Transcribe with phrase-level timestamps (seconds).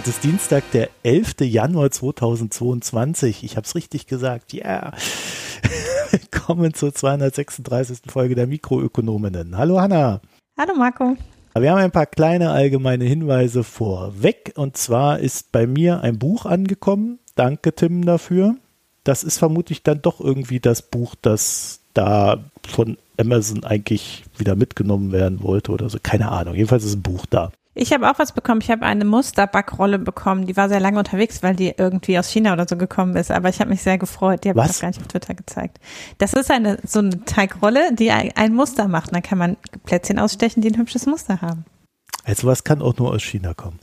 [0.00, 1.40] Heute ist Dienstag, der 11.
[1.40, 3.44] Januar 2022.
[3.44, 4.54] Ich habe es richtig gesagt.
[4.54, 4.64] Ja.
[4.64, 4.92] Yeah.
[6.10, 7.98] Willkommen zur 236.
[8.06, 9.58] Folge der Mikroökonominnen.
[9.58, 10.22] Hallo Hanna.
[10.58, 11.18] Hallo Marco.
[11.54, 14.54] Wir haben ein paar kleine allgemeine Hinweise vorweg.
[14.56, 17.18] Und zwar ist bei mir ein Buch angekommen.
[17.34, 18.56] Danke Tim dafür.
[19.04, 25.12] Das ist vermutlich dann doch irgendwie das Buch, das da von Amazon eigentlich wieder mitgenommen
[25.12, 25.98] werden wollte oder so.
[26.02, 26.54] Keine Ahnung.
[26.54, 27.52] Jedenfalls ist ein Buch da.
[27.74, 28.60] Ich habe auch was bekommen.
[28.62, 30.46] Ich habe eine Musterbackrolle bekommen.
[30.46, 33.30] Die war sehr lange unterwegs, weil die irgendwie aus China oder so gekommen ist.
[33.30, 34.44] Aber ich habe mich sehr gefreut.
[34.44, 35.78] Die habe ich auch gar nicht auf Twitter gezeigt.
[36.18, 39.10] Das ist eine so eine Teigrolle, die ein, Muster macht.
[39.10, 41.64] Und dann kann man Plätzchen ausstechen, die ein hübsches Muster haben.
[42.24, 43.78] Also was kann auch nur aus China kommen.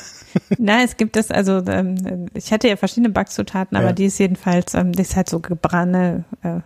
[0.58, 3.92] Nein, es gibt es, also ähm, ich hatte ja verschiedene Backzutaten, aber ja.
[3.92, 6.60] die ist jedenfalls, ähm, die ist halt so gebranne äh,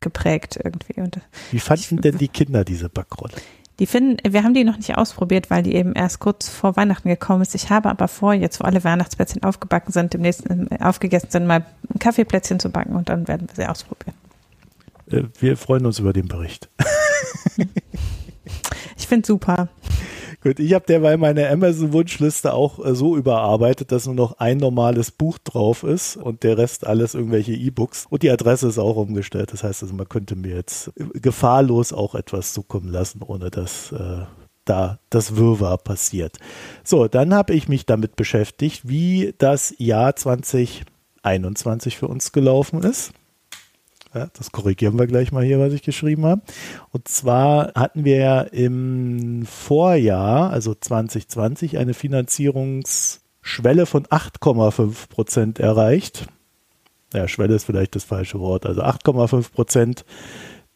[0.00, 1.00] geprägt irgendwie.
[1.00, 3.34] Und, Wie fanden ich, denn die Kinder diese Backrolle?
[3.82, 7.08] Die finden, wir haben die noch nicht ausprobiert, weil die eben erst kurz vor Weihnachten
[7.08, 7.52] gekommen ist.
[7.56, 11.64] Ich habe aber vor, jetzt wo alle Weihnachtsplätzchen aufgebacken sind, demnächst äh, aufgegessen sind, mal
[11.92, 14.14] ein Kaffeeplätzchen zu backen und dann werden wir sie ausprobieren.
[15.10, 16.68] Äh, wir freuen uns über den Bericht.
[18.96, 19.68] ich finde super.
[20.42, 25.12] Gut, ich habe derweil meine Amazon-Wunschliste auch äh, so überarbeitet, dass nur noch ein normales
[25.12, 28.06] Buch drauf ist und der Rest alles irgendwelche E-Books.
[28.10, 29.52] Und die Adresse ist auch umgestellt.
[29.52, 34.24] Das heißt also, man könnte mir jetzt gefahrlos auch etwas zukommen lassen, ohne dass äh,
[34.64, 36.38] da das Wirrwarr passiert.
[36.82, 43.12] So, dann habe ich mich damit beschäftigt, wie das Jahr 2021 für uns gelaufen ist.
[44.14, 46.42] Ja, das korrigieren wir gleich mal hier, was ich geschrieben habe.
[46.90, 56.26] Und zwar hatten wir ja im Vorjahr, also 2020, eine Finanzierungsschwelle von 8,5 Prozent erreicht.
[57.14, 58.66] Ja, Schwelle ist vielleicht das falsche Wort.
[58.66, 60.04] Also 8,5 Prozent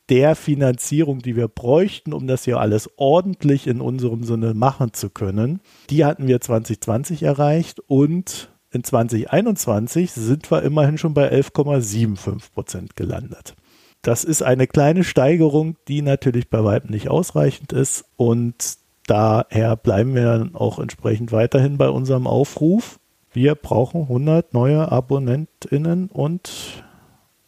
[0.09, 5.11] der Finanzierung, die wir bräuchten, um das hier alles ordentlich in unserem Sinne machen zu
[5.11, 5.61] können.
[5.91, 12.97] Die hatten wir 2020 erreicht und in 2021 sind wir immerhin schon bei 11,75 Prozent
[12.97, 13.55] gelandet.
[14.03, 18.77] Das ist eine kleine Steigerung, die natürlich bei weitem nicht ausreichend ist und
[19.07, 23.01] daher bleiben wir dann auch entsprechend weiterhin bei unserem Aufruf.
[23.33, 26.85] Wir brauchen 100 neue AbonnentInnen und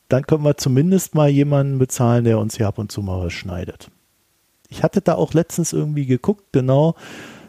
[0.09, 3.33] dann können wir zumindest mal jemanden bezahlen, der uns hier ab und zu mal was
[3.33, 3.91] schneidet.
[4.69, 6.95] Ich hatte da auch letztens irgendwie geguckt, genau,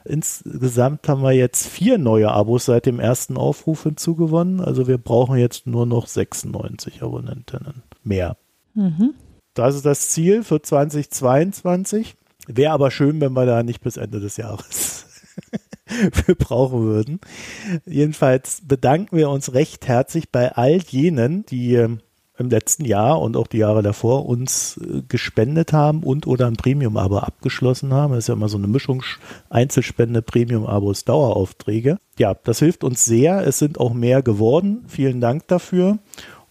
[0.10, 4.60] Insgesamt haben wir jetzt vier neue Abos seit dem ersten Aufruf hinzugewonnen.
[4.60, 8.36] Also wir brauchen jetzt nur noch 96 Abonnentinnen mehr.
[8.74, 9.14] Mhm.
[9.54, 12.16] Das ist das Ziel für 2022.
[12.48, 15.06] Wäre aber schön, wenn wir da nicht bis Ende des Jahres
[16.12, 17.20] für brauchen würden.
[17.86, 22.00] Jedenfalls bedanken wir uns recht herzlich bei all jenen, die ähm,
[22.40, 26.56] im letzten Jahr und auch die Jahre davor uns äh, gespendet haben und oder ein
[26.56, 28.14] Premium-Abo abgeschlossen haben.
[28.14, 29.04] Das ist ja immer so eine Mischung
[29.50, 31.98] Einzelspende, Premium-Abos, Daueraufträge.
[32.18, 33.46] Ja, das hilft uns sehr.
[33.46, 34.86] Es sind auch mehr geworden.
[34.88, 36.00] Vielen Dank dafür.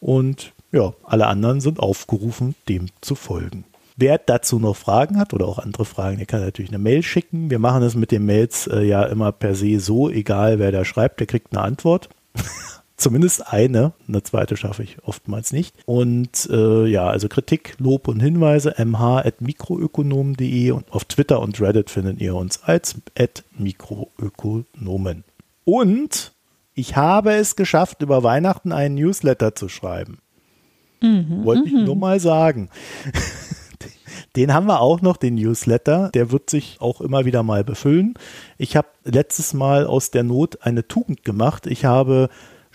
[0.00, 3.64] Und ja, alle anderen sind aufgerufen, dem zu folgen.
[3.96, 7.50] Wer dazu noch Fragen hat oder auch andere Fragen, der kann natürlich eine Mail schicken.
[7.50, 10.84] Wir machen es mit den Mails äh, ja immer per se so, egal wer da
[10.84, 12.08] schreibt, der kriegt eine Antwort.
[12.98, 13.92] Zumindest eine.
[14.08, 15.76] Eine zweite schaffe ich oftmals nicht.
[15.86, 22.20] Und äh, ja, also Kritik, Lob und Hinweise mh.mikroökonomen.de und auf Twitter und Reddit findet
[22.20, 22.96] ihr uns als
[23.56, 25.22] mikroökonomen.
[25.64, 26.32] Und
[26.74, 30.18] ich habe es geschafft, über Weihnachten einen Newsletter zu schreiben.
[31.00, 31.84] Mhm, Wollte ich mhm.
[31.84, 32.68] nur mal sagen.
[34.34, 36.10] Den haben wir auch noch, den Newsletter.
[36.14, 38.14] Der wird sich auch immer wieder mal befüllen.
[38.56, 41.68] Ich habe letztes Mal aus der Not eine Tugend gemacht.
[41.68, 42.28] Ich habe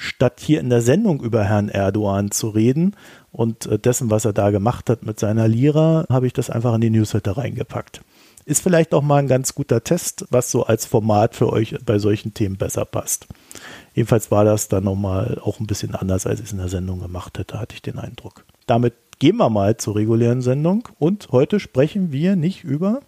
[0.03, 2.95] statt hier in der Sendung über Herrn Erdogan zu reden
[3.31, 6.75] und äh, dessen, was er da gemacht hat mit seiner Lira, habe ich das einfach
[6.75, 8.01] in die Newsletter reingepackt.
[8.45, 11.97] Ist vielleicht auch mal ein ganz guter Test, was so als Format für euch bei
[11.97, 13.27] solchen Themen besser passt.
[13.93, 16.99] Jedenfalls war das dann nochmal auch ein bisschen anders, als ich es in der Sendung
[16.99, 18.43] gemacht hätte, hatte ich den Eindruck.
[18.67, 22.99] Damit gehen wir mal zur regulären Sendung und heute sprechen wir nicht über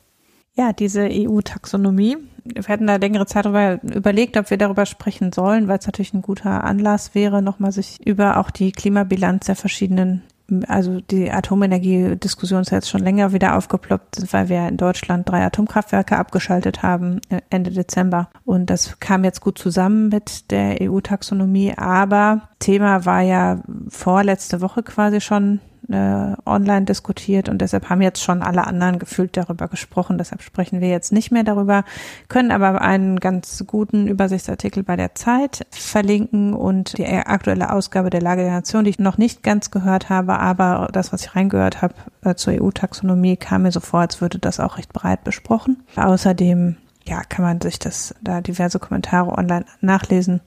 [0.57, 2.17] ja, diese EU-Taxonomie.
[2.45, 6.13] Wir hatten da längere Zeit darüber überlegt, ob wir darüber sprechen sollen, weil es natürlich
[6.13, 10.21] ein guter Anlass wäre, nochmal sich über auch die Klimabilanz der verschiedenen
[10.67, 16.17] also die Atomenergiediskussion ist jetzt schon länger wieder aufgeploppt, weil wir in Deutschland drei Atomkraftwerke
[16.17, 18.29] abgeschaltet haben äh, Ende Dezember.
[18.43, 21.73] Und das kam jetzt gut zusammen mit der EU-Taxonomie.
[21.77, 28.23] Aber Thema war ja vorletzte Woche quasi schon äh, online diskutiert und deshalb haben jetzt
[28.23, 30.17] schon alle anderen gefühlt darüber gesprochen.
[30.17, 31.83] Deshalb sprechen wir jetzt nicht mehr darüber,
[32.27, 38.21] können aber einen ganz guten Übersichtsartikel bei der Zeit verlinken und die aktuelle Ausgabe der
[38.21, 41.81] Lage der Nation, die ich noch nicht ganz gehört habe, aber das, was ich reingehört
[41.81, 45.83] habe äh, zur EU-Taxonomie, kam mir so vor, als würde das auch recht breit besprochen.
[45.95, 46.77] Außerdem
[47.07, 50.41] ja, kann man sich das da diverse Kommentare online nachlesen.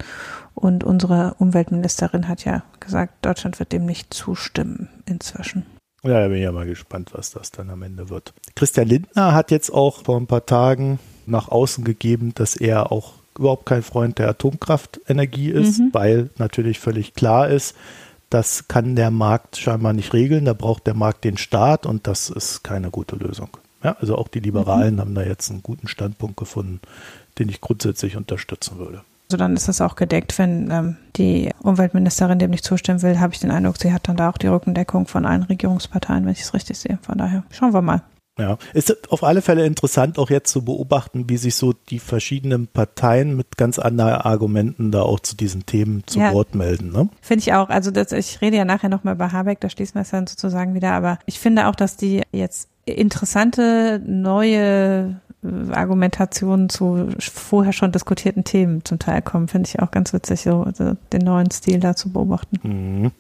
[0.59, 5.65] Und unsere Umweltministerin hat ja gesagt, Deutschland wird dem nicht zustimmen inzwischen.
[6.03, 8.33] Ja, da bin ich ja mal gespannt, was das dann am Ende wird.
[8.55, 13.15] Christian Lindner hat jetzt auch vor ein paar Tagen nach außen gegeben, dass er auch
[13.39, 15.91] überhaupt kein Freund der Atomkraftenergie ist, mhm.
[15.93, 17.75] weil natürlich völlig klar ist,
[18.31, 22.31] das kann der Markt scheinbar nicht regeln, da braucht der Markt den Staat und das
[22.31, 23.57] ist keine gute Lösung.
[23.83, 25.01] Ja, also auch die Liberalen mhm.
[25.01, 26.81] haben da jetzt einen guten Standpunkt gefunden,
[27.39, 29.03] den ich grundsätzlich unterstützen würde.
[29.31, 33.35] Also dann ist das auch gedeckt, wenn ähm, die Umweltministerin dem nicht zustimmen will, habe
[33.35, 36.41] ich den Eindruck, sie hat dann da auch die Rückendeckung von allen Regierungsparteien, wenn ich
[36.41, 36.99] es richtig sehe.
[37.03, 38.03] Von daher schauen wir mal.
[38.39, 42.69] Ja, ist auf alle Fälle interessant, auch jetzt zu beobachten, wie sich so die verschiedenen
[42.69, 46.91] Parteien mit ganz anderen Argumenten da auch zu diesen Themen zu ja, Wort melden.
[46.91, 47.11] Ne?
[47.21, 47.69] Finde ich auch.
[47.69, 50.73] Also das, ich rede ja nachher nochmal über Habeck, da schließen wir es dann sozusagen
[50.73, 50.93] wieder.
[50.93, 58.85] Aber ich finde auch, dass die jetzt interessante neue Argumentationen zu vorher schon diskutierten Themen
[58.85, 59.49] zum Teil kommen.
[59.49, 60.67] Finde ich auch ganz witzig, so
[61.13, 62.59] den neuen Stil da zu beobachten.
[62.63, 63.11] Mhm.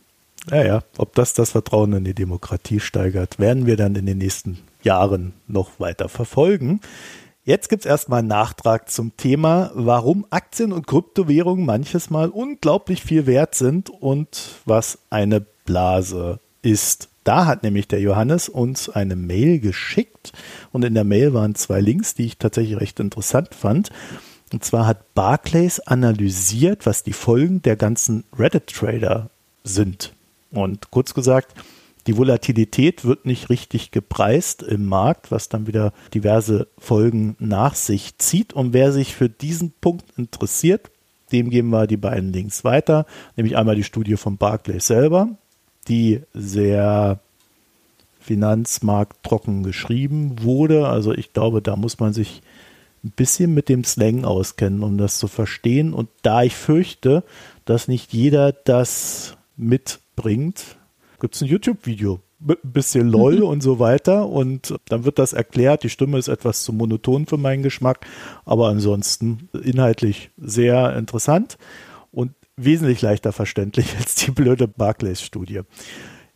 [0.51, 4.59] Ja, ob das das Vertrauen in die Demokratie steigert, werden wir dann in den nächsten
[4.83, 6.81] Jahren noch weiter verfolgen.
[7.45, 13.03] Jetzt gibt es erstmal einen Nachtrag zum Thema, warum Aktien und Kryptowährungen manches Mal unglaublich
[13.03, 17.09] viel wert sind und was eine Blase ist.
[17.29, 20.33] Da hat nämlich der Johannes uns eine Mail geschickt
[20.73, 23.91] und in der Mail waren zwei Links, die ich tatsächlich recht interessant fand.
[24.51, 29.29] Und zwar hat Barclays analysiert, was die Folgen der ganzen Reddit-Trader
[29.63, 30.15] sind.
[30.53, 31.53] Und kurz gesagt,
[32.07, 38.17] die Volatilität wird nicht richtig gepreist im Markt, was dann wieder diverse Folgen nach sich
[38.17, 38.55] zieht.
[38.55, 40.91] Und wer sich für diesen Punkt interessiert,
[41.31, 43.05] dem geben wir die beiden Links weiter,
[43.37, 45.37] nämlich einmal die Studie von Barclays selber,
[45.89, 47.21] die sehr
[48.21, 50.89] finanzmarkttrocken geschrieben wurde.
[50.89, 52.43] Also ich glaube, da muss man sich
[53.05, 55.95] ein bisschen mit dem Slang auskennen, um das zu verstehen.
[55.95, 57.23] Und da ich fürchte,
[57.65, 60.77] dass nicht jeder das mitbringt,
[61.21, 63.45] gibt es ein YouTube-Video mit ein bisschen LOL mhm.
[63.45, 64.29] und so weiter.
[64.29, 65.83] Und dann wird das erklärt.
[65.83, 68.07] Die Stimme ist etwas zu monoton für meinen Geschmack,
[68.45, 71.57] aber ansonsten inhaltlich sehr interessant
[72.59, 75.63] wesentlich leichter verständlich als die blöde Barclays-Studie.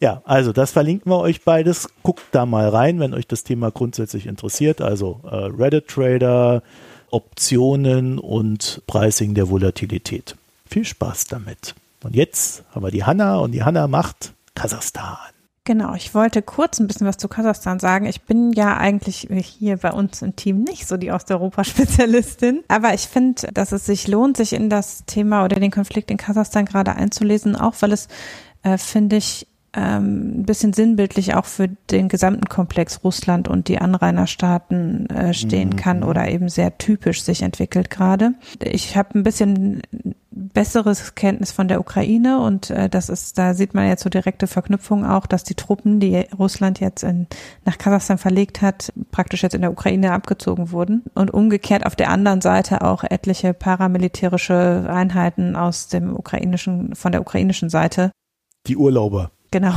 [0.00, 1.88] Ja, also das verlinken wir euch beides.
[2.02, 4.80] Guckt da mal rein, wenn euch das Thema grundsätzlich interessiert.
[4.80, 6.62] Also äh, Reddit Trader,
[7.10, 10.34] Optionen und Pricing der Volatilität.
[10.66, 11.74] Viel Spaß damit.
[12.02, 15.31] Und jetzt haben wir die Hanna und die Hanna macht Kasachstan.
[15.64, 18.06] Genau, ich wollte kurz ein bisschen was zu Kasachstan sagen.
[18.06, 23.02] Ich bin ja eigentlich hier bei uns im Team nicht so die Osteuropa-Spezialistin, aber ich
[23.02, 26.96] finde, dass es sich lohnt, sich in das Thema oder den Konflikt in Kasachstan gerade
[26.96, 28.08] einzulesen, auch weil es,
[28.64, 33.78] äh, finde ich, ähm, ein bisschen sinnbildlich auch für den gesamten Komplex Russland und die
[33.78, 35.76] Anrainerstaaten äh, stehen mhm.
[35.76, 38.34] kann oder eben sehr typisch sich entwickelt gerade.
[38.62, 39.82] Ich habe ein bisschen
[40.30, 44.46] besseres Kenntnis von der Ukraine und äh, das ist, da sieht man jetzt so direkte
[44.46, 47.26] Verknüpfung auch, dass die Truppen, die Russland jetzt in,
[47.64, 52.10] nach Kasachstan verlegt hat, praktisch jetzt in der Ukraine abgezogen wurden und umgekehrt auf der
[52.10, 58.10] anderen Seite auch etliche paramilitärische Einheiten aus dem ukrainischen, von der ukrainischen Seite.
[58.66, 59.30] Die Urlauber.
[59.52, 59.74] Genau.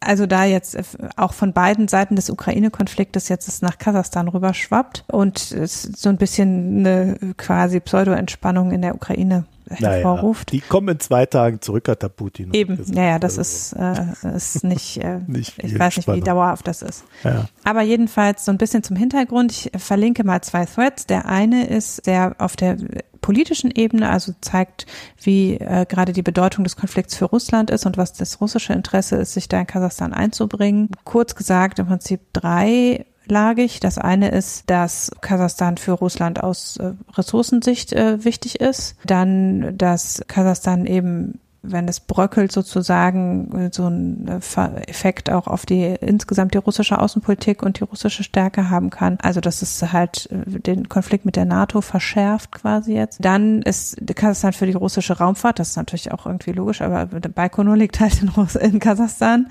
[0.00, 0.78] Also da jetzt
[1.16, 6.18] auch von beiden Seiten des Ukraine-Konfliktes jetzt es nach Kasachstan rüberschwappt und es so ein
[6.18, 10.52] bisschen eine quasi Pseudo-Entspannung in der Ukraine hervorruft.
[10.52, 12.52] Naja, die kommen in zwei Tagen zurück, hat der Putin.
[12.52, 16.82] Eben, naja, das ist, äh, ist nicht, äh, nicht ich weiß nicht, wie dauerhaft das
[16.82, 17.04] ist.
[17.22, 17.46] Ja.
[17.64, 19.52] Aber jedenfalls so ein bisschen zum Hintergrund.
[19.52, 21.06] Ich verlinke mal zwei Threads.
[21.06, 22.76] Der eine ist der auf der
[23.24, 24.84] politischen Ebene, also zeigt,
[25.22, 29.16] wie äh, gerade die Bedeutung des Konflikts für Russland ist und was das russische Interesse
[29.16, 30.90] ist, sich da in Kasachstan einzubringen.
[31.04, 33.80] Kurz gesagt, im Prinzip drei lagig.
[33.80, 38.96] Das eine ist, dass Kasachstan für Russland aus äh, Ressourcensicht äh, wichtig ist.
[39.04, 45.94] Dann, dass Kasachstan eben wenn es bröckelt sozusagen so ein äh, Effekt auch auf die
[46.00, 49.18] insgesamt die russische Außenpolitik und die russische Stärke haben kann.
[49.22, 53.24] Also dass es halt äh, den Konflikt mit der NATO verschärft quasi jetzt.
[53.24, 57.76] Dann ist Kasachstan für die russische Raumfahrt, das ist natürlich auch irgendwie logisch, aber Baikonur
[57.76, 59.48] liegt halt in, Russ in Kasachstan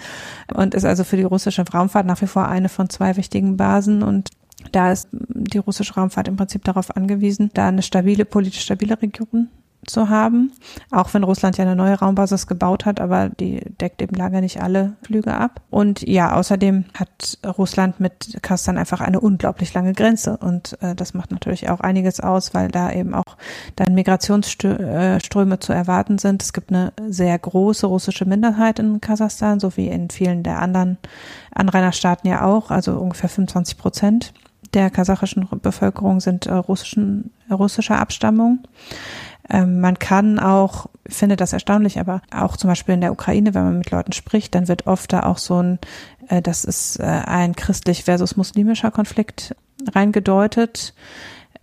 [0.54, 4.04] und ist also für die russische Raumfahrt nach wie vor eine von zwei wichtigen Basen
[4.04, 4.30] und
[4.72, 9.50] da ist die russische Raumfahrt im Prinzip darauf angewiesen, da eine stabile, politisch stabile Region
[9.86, 10.52] zu haben,
[10.92, 14.62] auch wenn Russland ja eine neue Raumbasis gebaut hat, aber die deckt eben lange nicht
[14.62, 15.62] alle Flüge ab.
[15.70, 21.14] Und ja, außerdem hat Russland mit Kasachstan einfach eine unglaublich lange Grenze und äh, das
[21.14, 23.38] macht natürlich auch einiges aus, weil da eben auch
[23.76, 26.44] dann Migrationsströme zu erwarten sind.
[26.44, 30.98] Es gibt eine sehr große russische Minderheit in Kasachstan, so wie in vielen der anderen
[31.54, 34.34] Anrainerstaaten ja auch, also ungefähr 25 Prozent
[34.74, 38.60] der kasachischen Bevölkerung sind äh, russischen, russischer Abstammung.
[39.50, 43.54] Ähm, man kann auch, ich finde das erstaunlich, aber auch zum Beispiel in der Ukraine,
[43.54, 45.80] wenn man mit Leuten spricht, dann wird oft da auch so ein,
[46.30, 49.56] äh, das ist äh, ein christlich versus muslimischer Konflikt
[49.94, 50.94] reingedeutet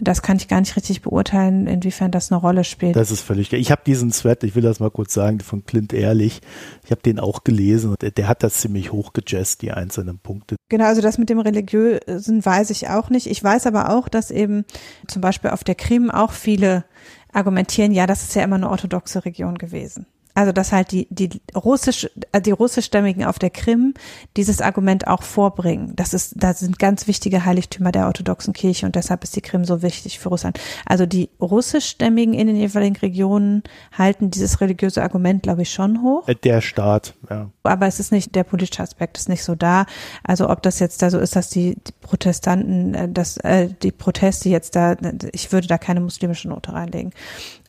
[0.00, 2.96] das kann ich gar nicht richtig beurteilen, inwiefern das eine Rolle spielt.
[2.96, 5.92] Das ist völlig Ich habe diesen Thread, ich will das mal kurz sagen, von Clint
[5.92, 6.40] Ehrlich,
[6.84, 10.56] ich habe den auch gelesen und der, der hat das ziemlich hochgejazzt, die einzelnen Punkte.
[10.68, 13.26] Genau, also das mit dem Religiösen weiß ich auch nicht.
[13.26, 14.64] Ich weiß aber auch, dass eben
[15.06, 16.84] zum Beispiel auf der Krim auch viele
[17.32, 20.06] argumentieren, ja, das ist ja immer eine orthodoxe Region gewesen
[20.40, 23.92] also dass halt die die russisch äh, die russischstämmigen auf der Krim
[24.38, 25.92] dieses Argument auch vorbringen.
[25.96, 29.66] Das ist da sind ganz wichtige Heiligtümer der orthodoxen Kirche und deshalb ist die Krim
[29.66, 30.58] so wichtig für Russland.
[30.86, 36.26] Also die russischstämmigen in den jeweiligen Regionen halten dieses religiöse Argument, glaube ich, schon hoch.
[36.26, 37.50] Äh, der Staat, ja.
[37.62, 39.84] Aber es ist nicht der politische Aspekt ist nicht so da.
[40.24, 43.92] Also ob das jetzt da so ist, dass die, die Protestanten, äh, dass äh, die
[43.92, 44.96] Proteste jetzt da,
[45.32, 47.12] ich würde da keine muslimische Note reinlegen.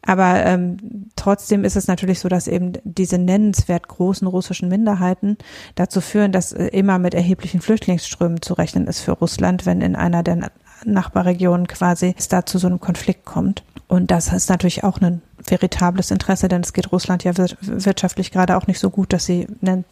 [0.05, 5.37] Aber ähm, trotzdem ist es natürlich so, dass eben diese nennenswert großen russischen Minderheiten
[5.75, 9.95] dazu führen, dass äh, immer mit erheblichen Flüchtlingsströmen zu rechnen ist für Russland, wenn in
[9.95, 10.51] einer der
[10.85, 13.63] Nachbarregionen quasi es da zu so einem Konflikt kommt.
[13.87, 18.55] Und das ist natürlich auch ein veritables Interesse, denn es geht Russland ja wirtschaftlich gerade
[18.55, 19.83] auch nicht so gut, dass sie eine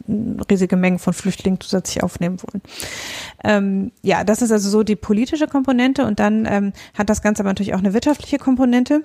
[0.50, 2.62] riesige Mengen von Flüchtlingen zusätzlich aufnehmen wollen.
[3.44, 7.42] Ähm, ja, das ist also so die politische Komponente und dann ähm, hat das Ganze
[7.42, 9.02] aber natürlich auch eine wirtschaftliche Komponente.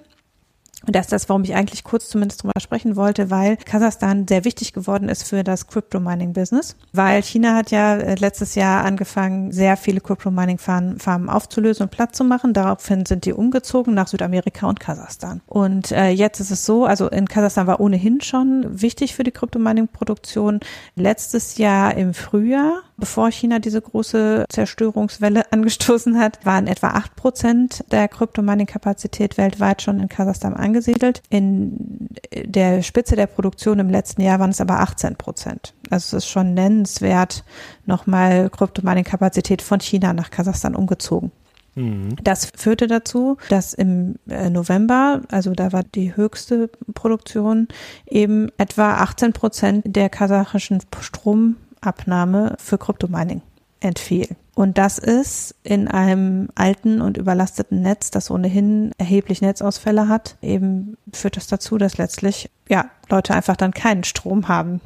[0.86, 4.46] Und das ist das, warum ich eigentlich kurz zumindest drüber sprechen wollte, weil Kasachstan sehr
[4.46, 6.76] wichtig geworden ist für das Crypto-Mining-Business.
[6.94, 12.24] Weil China hat ja äh, letztes Jahr angefangen, sehr viele Crypto-Mining-Farmen aufzulösen und platt zu
[12.24, 12.54] machen.
[12.54, 15.42] Daraufhin sind die umgezogen nach Südamerika und Kasachstan.
[15.48, 19.32] Und äh, jetzt ist es so, also in Kasachstan war ohnehin schon wichtig für die
[19.32, 20.60] Crypto-Mining-Produktion.
[20.96, 27.84] Letztes Jahr im Frühjahr bevor China diese große Zerstörungswelle angestoßen hat, waren etwa acht Prozent
[27.92, 31.22] der Kryptomining-Kapazität weltweit schon in Kasachstan angesiedelt.
[31.30, 32.10] In
[32.46, 35.74] der Spitze der Produktion im letzten Jahr waren es aber 18 Prozent.
[35.90, 37.44] Also es ist schon nennenswert
[37.86, 41.32] nochmal Kryptomining-Kapazität von China nach Kasachstan umgezogen.
[41.76, 42.16] Mhm.
[42.24, 47.68] Das führte dazu, dass im äh, November, also da war die höchste Produktion,
[48.08, 53.42] eben etwa 18 Prozent der kasachischen Strom Abnahme für Kryptomining
[53.80, 54.28] entfiel.
[54.56, 60.98] Und das ist in einem alten und überlasteten Netz, das ohnehin erheblich Netzausfälle hat, eben
[61.12, 64.80] führt das dazu, dass letztlich ja Leute einfach dann keinen Strom haben.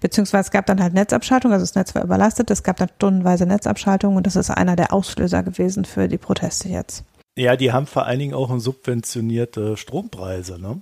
[0.00, 3.44] Beziehungsweise es gab dann halt Netzabschaltung, also das Netz war überlastet, es gab dann stundenweise
[3.44, 7.04] Netzabschaltung und das ist einer der Auslöser gewesen für die Proteste jetzt.
[7.36, 10.80] Ja, die haben vor allen Dingen auch subventionierte Strompreise, ne?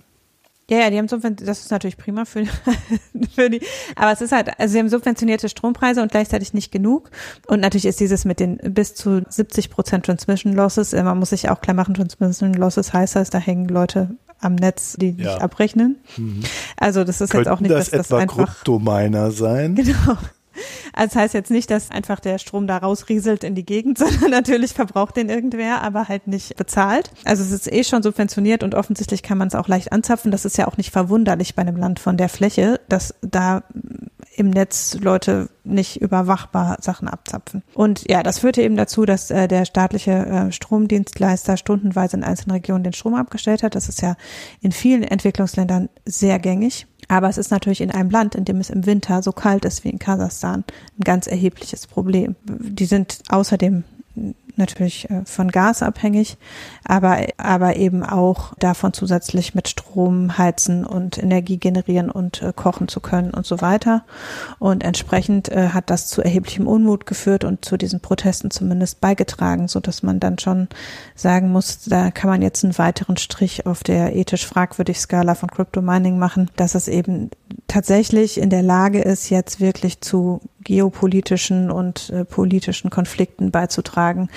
[0.71, 2.45] Ja, ja, die haben subventioniert, das ist natürlich prima für,
[3.35, 3.59] für die,
[3.97, 7.11] aber es ist halt, also sie haben subventionierte Strompreise und gleichzeitig nicht genug.
[7.47, 11.31] Und natürlich ist dieses mit den bis zu 70 Prozent Transmission Losses, äh, man muss
[11.31, 15.25] sich auch klar machen, Transmission Losses heißt das, da hängen Leute am Netz, die nicht
[15.25, 15.41] ja.
[15.41, 15.97] abrechnen.
[16.15, 16.43] Mhm.
[16.77, 19.75] Also das ist Könnten jetzt auch nicht, das dass das etwa einfach Kryptominer sein.
[19.81, 20.17] Genau.
[20.93, 24.31] Also das heißt jetzt nicht, dass einfach der Strom da rausrieselt in die Gegend, sondern
[24.31, 27.11] natürlich verbraucht den irgendwer, aber halt nicht bezahlt.
[27.25, 30.31] Also es ist eh schon subventioniert und offensichtlich kann man es auch leicht anzapfen.
[30.31, 33.63] Das ist ja auch nicht verwunderlich bei einem Land von der Fläche, dass da
[34.35, 37.63] im Netz Leute nicht überwachbar Sachen abzapfen.
[37.73, 42.55] Und ja, das führte eben dazu, dass äh, der staatliche äh, Stromdienstleister stundenweise in einzelnen
[42.55, 43.75] Regionen den Strom abgestellt hat.
[43.75, 44.15] Das ist ja
[44.61, 46.87] in vielen Entwicklungsländern sehr gängig.
[47.11, 49.83] Aber es ist natürlich in einem Land, in dem es im Winter so kalt ist
[49.83, 50.63] wie in Kasachstan,
[50.97, 52.37] ein ganz erhebliches Problem.
[52.45, 53.83] Die sind außerdem
[54.61, 56.37] natürlich äh, von Gas abhängig,
[56.85, 62.87] aber, aber eben auch davon zusätzlich mit Strom heizen und Energie generieren und äh, kochen
[62.87, 64.03] zu können und so weiter.
[64.59, 69.67] Und entsprechend äh, hat das zu erheblichem Unmut geführt und zu diesen Protesten zumindest beigetragen,
[69.67, 70.69] so dass man dann schon
[71.15, 75.49] sagen muss, da kann man jetzt einen weiteren Strich auf der ethisch fragwürdig Skala von
[75.49, 77.31] Crypto Mining machen, dass es eben
[77.67, 84.29] tatsächlich in der Lage ist, jetzt wirklich zu geopolitischen und äh, politischen Konflikten beizutragen,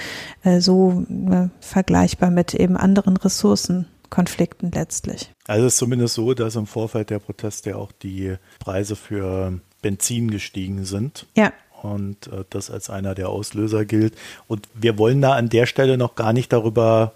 [0.43, 5.31] äh, so äh, vergleichbar mit eben anderen Ressourcenkonflikten letztlich.
[5.47, 10.31] Also es ist zumindest so, dass im Vorfeld der Proteste auch die Preise für Benzin
[10.31, 11.27] gestiegen sind.
[11.37, 11.53] Ja.
[11.83, 14.15] Und äh, das als einer der Auslöser gilt.
[14.49, 17.13] Und wir wollen da an der Stelle noch gar nicht darüber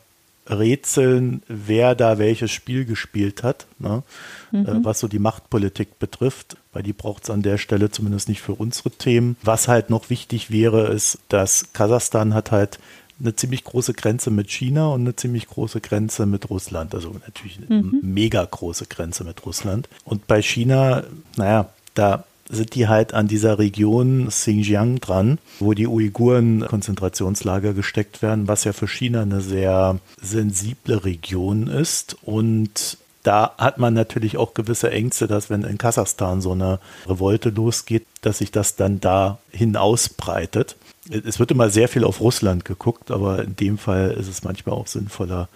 [0.49, 4.03] rätseln, wer da welches Spiel gespielt hat, ne?
[4.51, 4.67] mhm.
[4.67, 8.41] äh, was so die Machtpolitik betrifft, weil die braucht es an der Stelle zumindest nicht
[8.41, 9.37] für unsere Themen.
[9.43, 12.79] Was halt noch wichtig wäre, ist, dass Kasachstan hat halt
[13.21, 16.95] eine ziemlich große Grenze mit China und eine ziemlich große Grenze mit Russland.
[16.95, 17.99] Also natürlich eine mhm.
[18.03, 19.89] mega große Grenze mit Russland.
[20.05, 21.03] Und bei China,
[21.37, 28.23] naja, da sind die halt an dieser Region Xinjiang dran, wo die Uiguren Konzentrationslager gesteckt
[28.23, 34.39] werden, was ja für China eine sehr sensible Region ist und da hat man natürlich
[34.39, 39.01] auch gewisse Ängste, dass wenn in Kasachstan so eine Revolte losgeht, dass sich das dann
[39.01, 40.77] da hinausbreitet.
[41.11, 44.77] Es wird immer sehr viel auf Russland geguckt, aber in dem Fall ist es manchmal
[44.77, 45.49] auch sinnvoller,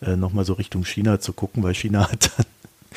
[0.00, 2.46] äh, nochmal so Richtung China zu gucken, weil China hat dann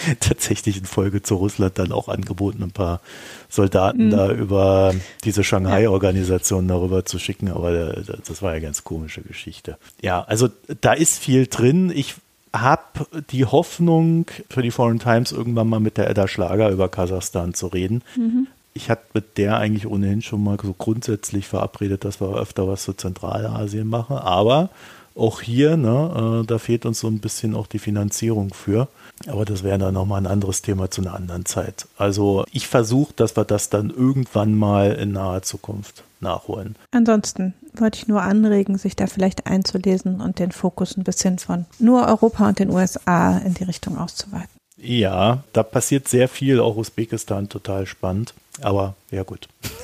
[0.20, 3.02] tatsächlich in Folge zu Russland dann auch angeboten, ein paar
[3.50, 4.12] Soldaten mhm.
[4.12, 7.94] da über diese Shanghai-Organisation darüber zu schicken, aber
[8.28, 9.78] das war ja ganz komische Geschichte.
[10.02, 10.50] Ja, also
[10.82, 11.92] da ist viel drin.
[11.94, 12.16] Ich
[12.54, 17.54] habe die Hoffnung für die Foreign Times irgendwann mal mit der Edda Schlager über Kasachstan
[17.54, 18.02] zu reden.
[18.16, 18.48] Mhm.
[18.74, 22.84] Ich hatte mit der eigentlich ohnehin schon mal so grundsätzlich verabredet, dass wir öfter was
[22.84, 24.70] zu Zentralasien machen, aber
[25.16, 28.90] auch hier, ne, äh, da fehlt uns so ein bisschen auch die Finanzierung für.
[29.28, 31.88] Aber das wäre dann nochmal ein anderes Thema zu einer anderen Zeit.
[31.98, 36.76] Also ich versuche, dass wir das dann irgendwann mal in naher Zukunft nachholen.
[36.92, 41.66] Ansonsten wollte ich nur anregen, sich da vielleicht einzulesen und den Fokus ein bisschen von
[41.80, 44.50] nur Europa und den USA in die Richtung auszuweiten.
[44.78, 48.34] Ja, da passiert sehr viel, auch Usbekistan total spannend.
[48.62, 49.48] Aber ja gut.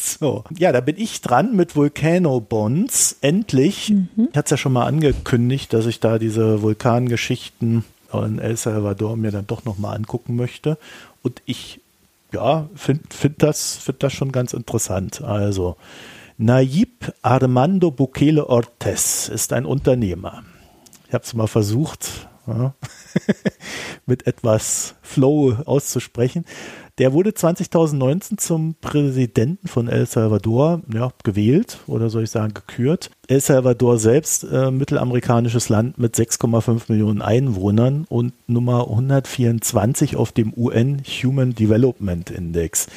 [0.00, 3.16] So, ja, da bin ich dran mit Volcano Bonds.
[3.20, 3.90] Endlich.
[3.90, 4.28] Mhm.
[4.30, 9.16] Ich hatte es ja schon mal angekündigt, dass ich da diese Vulkangeschichten in El Salvador
[9.16, 10.78] mir dann doch nochmal angucken möchte.
[11.22, 11.80] Und ich,
[12.32, 15.22] ja, finde find das, find das schon ganz interessant.
[15.22, 15.76] Also,
[16.36, 20.44] Nayib Armando Bukele Ortez ist ein Unternehmer.
[21.08, 22.74] Ich habe es mal versucht, ja,
[24.06, 26.44] mit etwas Flow auszusprechen.
[26.98, 33.10] Der wurde 2019 zum Präsidenten von El Salvador ja, gewählt oder soll ich sagen gekürt.
[33.28, 40.52] El Salvador selbst, äh, mittelamerikanisches Land mit 6,5 Millionen Einwohnern und Nummer 124 auf dem
[40.56, 42.88] UN Human Development Index.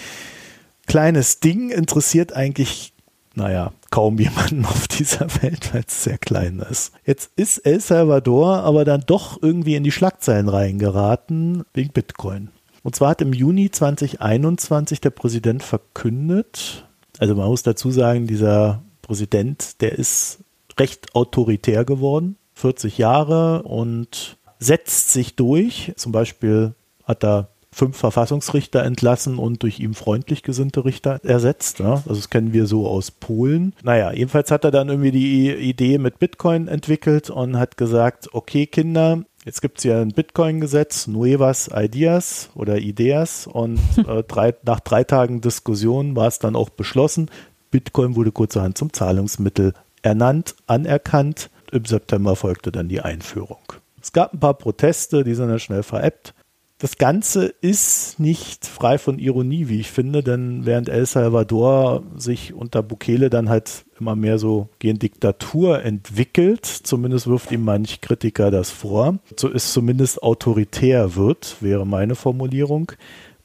[0.87, 2.93] Kleines Ding interessiert eigentlich,
[3.35, 6.91] naja, kaum jemanden auf dieser Welt, weil es sehr klein ist.
[7.05, 12.49] Jetzt ist El Salvador aber dann doch irgendwie in die Schlagzeilen reingeraten wegen Bitcoin.
[12.83, 16.85] Und zwar hat im Juni 2021 der Präsident verkündet,
[17.19, 20.39] also man muss dazu sagen, dieser Präsident, der ist
[20.79, 25.93] recht autoritär geworden, 40 Jahre und setzt sich durch.
[25.97, 31.79] Zum Beispiel hat er fünf Verfassungsrichter entlassen und durch ihm freundlich gesinnte Richter ersetzt.
[31.79, 31.91] Ne?
[31.91, 33.73] Also das kennen wir so aus Polen.
[33.81, 38.65] Naja, jedenfalls hat er dann irgendwie die Idee mit Bitcoin entwickelt und hat gesagt, okay
[38.65, 44.79] Kinder, Jetzt gibt es ja ein Bitcoin-Gesetz, Nuevas Ideas oder Ideas und äh, drei, nach
[44.79, 47.29] drei Tagen Diskussion war es dann auch beschlossen.
[47.71, 49.73] Bitcoin wurde kurzerhand zum Zahlungsmittel
[50.03, 51.49] ernannt, anerkannt.
[51.71, 53.61] Im September folgte dann die Einführung.
[54.01, 56.33] Es gab ein paar Proteste, die sind dann schnell veräppt.
[56.81, 62.55] Das Ganze ist nicht frei von Ironie, wie ich finde, denn während El Salvador sich
[62.55, 68.49] unter Bukele dann halt immer mehr so gegen Diktatur entwickelt, zumindest wirft ihm manch Kritiker
[68.49, 72.93] das vor, so ist zumindest autoritär wird, wäre meine Formulierung,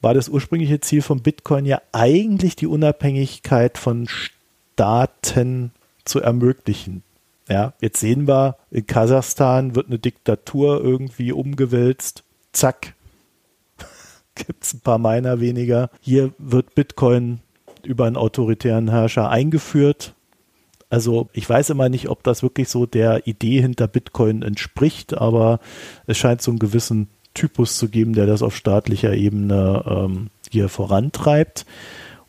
[0.00, 5.72] war das ursprüngliche Ziel von Bitcoin ja eigentlich die Unabhängigkeit von Staaten
[6.06, 7.02] zu ermöglichen.
[7.50, 12.24] Ja, jetzt sehen wir, in Kasachstan wird eine Diktatur irgendwie umgewälzt.
[12.52, 12.95] Zack,
[14.36, 15.90] gibt es ein paar Miner weniger.
[16.00, 17.40] Hier wird Bitcoin
[17.82, 20.14] über einen autoritären Herrscher eingeführt.
[20.88, 25.58] Also ich weiß immer nicht, ob das wirklich so der Idee hinter Bitcoin entspricht, aber
[26.06, 30.68] es scheint so einen gewissen Typus zu geben, der das auf staatlicher Ebene ähm, hier
[30.68, 31.66] vorantreibt.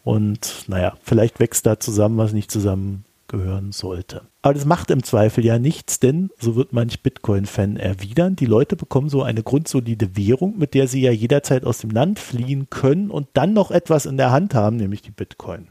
[0.03, 4.23] Und naja, vielleicht wächst da zusammen, was nicht zusammen gehören sollte.
[4.41, 8.75] Aber das macht im Zweifel ja nichts, denn, so wird manch Bitcoin-Fan erwidern, die Leute
[8.75, 13.09] bekommen so eine grundsolide Währung, mit der sie ja jederzeit aus dem Land fliehen können
[13.11, 15.67] und dann noch etwas in der Hand haben, nämlich die Bitcoin.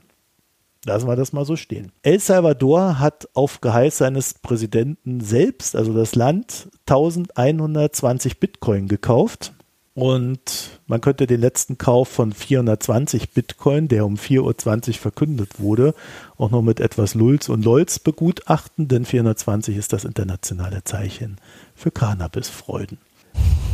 [0.85, 1.91] Lassen wir das mal so stehen.
[2.03, 9.53] El Salvador hat auf Geheiß seines Präsidenten selbst, also das Land, 1120 Bitcoin gekauft
[9.97, 15.95] und man könnte den letzten Kauf von 420 Bitcoin, der um 4.20 Uhr verkündet wurde,
[16.37, 21.39] auch noch mit etwas Lulz und Lolz begutachten, denn 420 ist das internationale Zeichen
[21.75, 22.99] für Cannabisfreuden.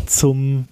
[0.07, 0.69] Zum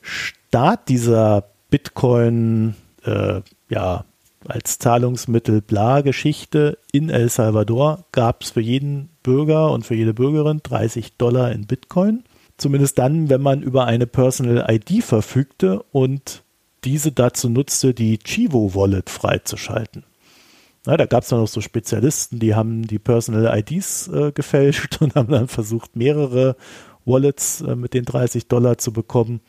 [0.00, 4.06] Start dieser Bitcoin, äh, ja,
[4.48, 10.14] als Zahlungsmittel bla Geschichte in El Salvador gab es für jeden Bürger und für jede
[10.14, 12.24] Bürgerin 30 Dollar in Bitcoin.
[12.56, 16.44] Zumindest dann, wenn man über eine Personal ID verfügte und
[16.84, 20.04] diese dazu nutzte, die Chivo Wallet freizuschalten.
[20.86, 24.98] Na, da gab es dann noch so Spezialisten, die haben die Personal IDs äh, gefälscht
[25.00, 26.56] und haben dann versucht, mehrere
[27.04, 29.40] Wallets äh, mit den 30 Dollar zu bekommen.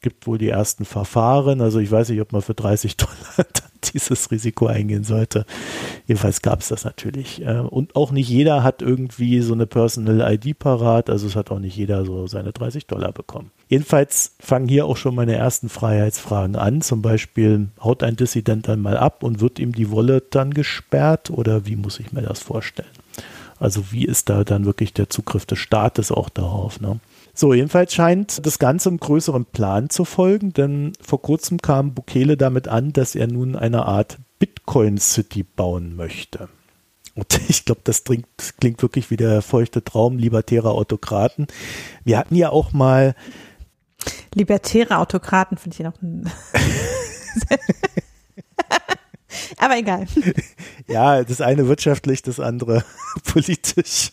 [0.00, 1.60] Gibt wohl die ersten Verfahren.
[1.60, 3.14] Also ich weiß nicht, ob man für 30 Dollar
[3.92, 5.44] dieses Risiko eingehen sollte.
[6.06, 7.42] Jedenfalls gab es das natürlich.
[7.44, 11.10] Äh, und auch nicht jeder hat irgendwie so eine Personal ID parat.
[11.10, 13.50] Also es hat auch nicht jeder so seine 30 Dollar bekommen.
[13.68, 16.80] Jedenfalls fangen hier auch schon meine ersten Freiheitsfragen an.
[16.80, 21.30] Zum Beispiel haut ein Dissident dann mal ab und wird ihm die Wallet dann gesperrt
[21.30, 22.88] oder wie muss ich mir das vorstellen?
[23.60, 26.80] Also wie ist da dann wirklich der Zugriff des Staates auch darauf?
[26.80, 27.00] Ne?
[27.40, 32.36] So, jedenfalls scheint das Ganze einem größeren Plan zu folgen, denn vor kurzem kam Bukele
[32.36, 36.48] damit an, dass er nun eine Art Bitcoin City bauen möchte.
[37.14, 38.26] Und ich glaube, das klingt,
[38.58, 41.46] klingt wirklich wie der feuchte Traum libertärer Autokraten.
[42.02, 43.14] Wir hatten ja auch mal.
[44.34, 45.94] Libertäre Autokraten finde ich noch.
[49.58, 50.08] Aber egal.
[50.88, 52.82] Ja, das eine wirtschaftlich, das andere
[53.22, 54.10] politisch.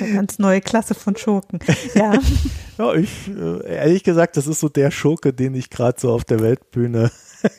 [0.00, 1.58] Eine ganz neue Klasse von Schurken.
[1.94, 2.18] Ja.
[2.78, 6.24] ja, ich, äh, ehrlich gesagt, das ist so der Schurke, den ich gerade so auf
[6.24, 7.10] der Weltbühne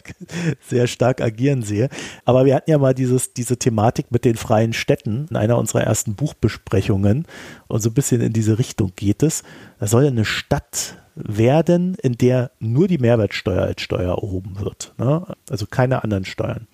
[0.67, 1.89] sehr stark agieren sehe.
[2.25, 5.83] Aber wir hatten ja mal dieses, diese Thematik mit den freien Städten in einer unserer
[5.83, 7.25] ersten Buchbesprechungen
[7.67, 9.43] und so ein bisschen in diese Richtung geht es.
[9.79, 14.93] Da soll eine Stadt werden, in der nur die Mehrwertsteuer als Steuer erhoben wird.
[14.97, 15.25] Ne?
[15.49, 16.67] Also keine anderen Steuern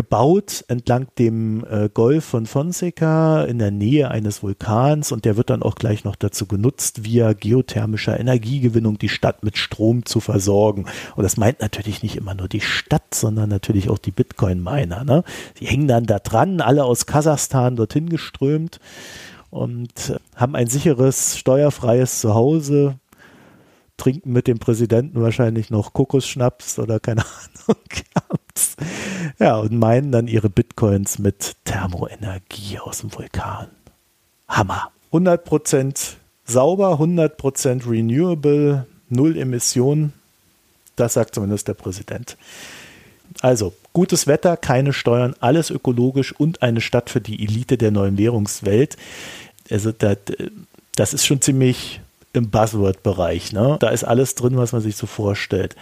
[0.00, 5.50] gebaut entlang dem äh, Golf von Fonseca in der Nähe eines Vulkans und der wird
[5.50, 10.86] dann auch gleich noch dazu genutzt, via geothermischer Energiegewinnung die Stadt mit Strom zu versorgen.
[11.16, 15.04] Und das meint natürlich nicht immer nur die Stadt, sondern natürlich auch die Bitcoin-Miner.
[15.04, 15.22] Ne?
[15.58, 18.80] Die hängen dann da dran, alle aus Kasachstan dorthin geströmt
[19.50, 22.94] und haben ein sicheres, steuerfreies Zuhause,
[23.98, 27.22] trinken mit dem Präsidenten wahrscheinlich noch Kokosschnaps oder keine
[27.68, 27.82] Ahnung.
[29.38, 33.68] Ja, und meinen dann ihre Bitcoins mit Thermoenergie aus dem Vulkan.
[34.48, 34.90] Hammer.
[35.12, 40.12] 100% sauber, 100% renewable, null Emissionen.
[40.96, 42.36] Das sagt zumindest der Präsident.
[43.40, 48.18] Also, gutes Wetter, keine Steuern, alles ökologisch und eine Stadt für die Elite der neuen
[48.18, 48.96] Währungswelt.
[49.70, 50.18] Also, das,
[50.96, 52.00] das ist schon ziemlich
[52.32, 53.52] im Buzzword-Bereich.
[53.52, 53.76] Ne?
[53.80, 55.76] Da ist alles drin, was man sich so vorstellt.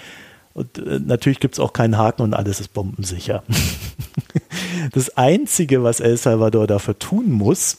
[0.58, 3.44] Und äh, natürlich gibt es auch keinen Haken und alles ist bombensicher.
[4.92, 7.78] das Einzige, was El Salvador dafür tun muss,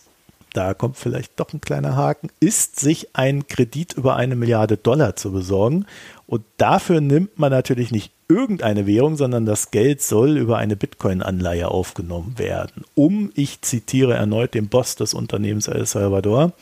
[0.53, 5.15] da kommt vielleicht doch ein kleiner Haken, ist, sich einen Kredit über eine Milliarde Dollar
[5.15, 5.85] zu besorgen.
[6.25, 11.67] Und dafür nimmt man natürlich nicht irgendeine Währung, sondern das Geld soll über eine Bitcoin-Anleihe
[11.67, 16.53] aufgenommen werden, um, ich zitiere erneut den Boss des Unternehmens El Salvador,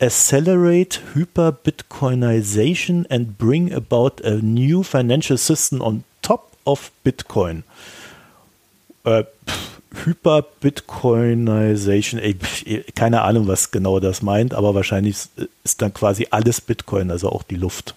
[0.00, 7.62] accelerate hyper-Bitcoinization and bring about a new financial system on top of Bitcoin.
[9.04, 9.24] Äh,
[10.04, 12.20] Hyper-Bitcoinization,
[12.94, 15.16] keine Ahnung, was genau das meint, aber wahrscheinlich
[15.64, 17.96] ist dann quasi alles Bitcoin, also auch die Luft.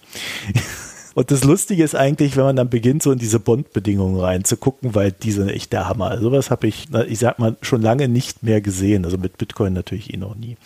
[1.14, 5.12] Und das Lustige ist eigentlich, wenn man dann beginnt, so in diese Bond-Bedingungen reinzugucken, weil
[5.12, 6.10] die sind echt der Hammer.
[6.10, 9.04] Also was habe ich, ich sag mal, schon lange nicht mehr gesehen.
[9.04, 10.56] Also mit Bitcoin natürlich eh noch nie.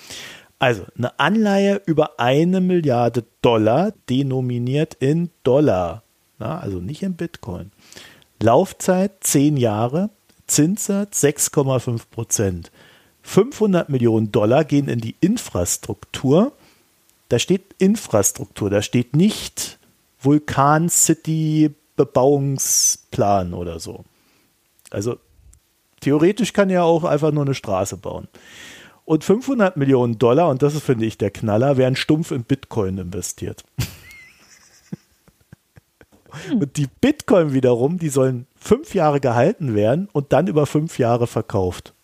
[0.59, 6.03] Also eine Anleihe über eine Milliarde Dollar, denominiert in Dollar,
[6.39, 7.71] na, also nicht in Bitcoin.
[8.43, 10.11] Laufzeit 10 Jahre,
[10.47, 12.71] Zinssatz 6,5 Prozent.
[13.23, 16.53] 500 Millionen Dollar gehen in die Infrastruktur.
[17.29, 19.79] Da steht Infrastruktur, da steht nicht
[20.21, 24.05] Vulkan City Bebauungsplan oder so.
[24.91, 25.19] Also
[26.01, 28.29] theoretisch kann er auch einfach nur eine Straße bauen.
[29.09, 32.99] Und 500 Millionen Dollar, und das ist, finde ich, der Knaller, werden stumpf in Bitcoin
[32.99, 33.65] investiert.
[36.47, 36.59] Hm.
[36.59, 41.27] Und die Bitcoin wiederum, die sollen fünf Jahre gehalten werden und dann über fünf Jahre
[41.27, 41.95] verkauft.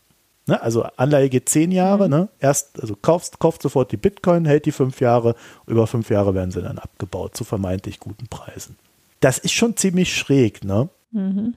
[0.46, 0.62] Ne?
[0.62, 2.10] Also Anleihe geht zehn Jahre, mhm.
[2.10, 2.28] ne?
[2.40, 5.34] Erst, also kaufst, kauft sofort die Bitcoin, hält die fünf Jahre,
[5.66, 8.78] über fünf Jahre werden sie dann abgebaut zu vermeintlich guten Preisen.
[9.20, 10.88] Das ist schon ziemlich schräg, ne?
[11.10, 11.52] Mhm.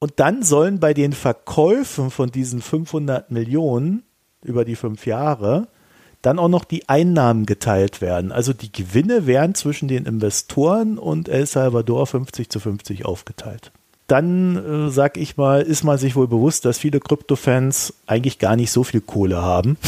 [0.00, 4.02] Und dann sollen bei den Verkäufen von diesen 500 Millionen
[4.42, 5.68] über die fünf Jahre
[6.22, 8.32] dann auch noch die Einnahmen geteilt werden.
[8.32, 13.72] Also die Gewinne werden zwischen den Investoren und El Salvador 50 zu 50 aufgeteilt.
[14.06, 18.56] Dann, äh, sag ich mal, ist man sich wohl bewusst, dass viele Krypto-Fans eigentlich gar
[18.56, 19.78] nicht so viel Kohle haben.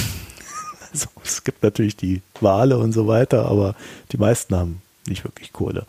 [0.92, 3.75] also, es gibt natürlich die Wale und so weiter, aber
[4.12, 5.86] die meisten haben nicht wirklich Kohle.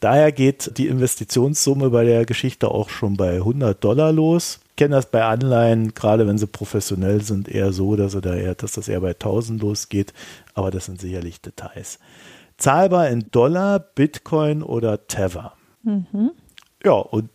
[0.00, 4.60] Daher geht die Investitionssumme bei der Geschichte auch schon bei 100 Dollar los.
[4.70, 8.54] Ich kenne das bei Anleihen, gerade wenn sie professionell sind, eher so, dass, da eher,
[8.54, 10.12] dass das eher bei 1000 losgeht,
[10.54, 11.98] aber das sind sicherlich Details.
[12.56, 15.52] Zahlbar in Dollar, Bitcoin oder Tether.
[15.82, 16.32] Mhm.
[16.84, 17.28] Ja, und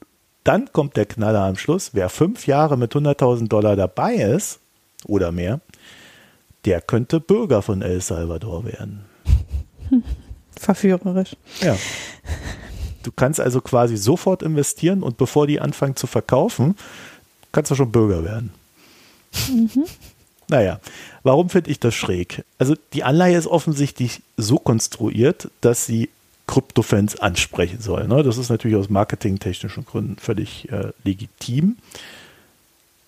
[0.43, 1.91] dann kommt der Knaller am Schluss.
[1.93, 4.59] Wer fünf Jahre mit 100.000 Dollar dabei ist
[5.05, 5.59] oder mehr,
[6.65, 9.05] der könnte Bürger von El Salvador werden.
[10.59, 11.35] Verführerisch.
[11.61, 11.77] Ja.
[13.03, 16.75] Du kannst also quasi sofort investieren und bevor die anfangen zu verkaufen,
[17.51, 18.51] kannst du schon Bürger werden.
[19.49, 19.85] Mhm.
[20.49, 20.79] Naja,
[21.23, 22.43] warum finde ich das schräg?
[22.57, 26.09] Also die Anleihe ist offensichtlich so konstruiert, dass sie
[26.47, 28.07] Kryptofans ansprechen soll.
[28.07, 28.23] Ne?
[28.23, 31.77] Das ist natürlich aus marketingtechnischen Gründen völlig äh, legitim.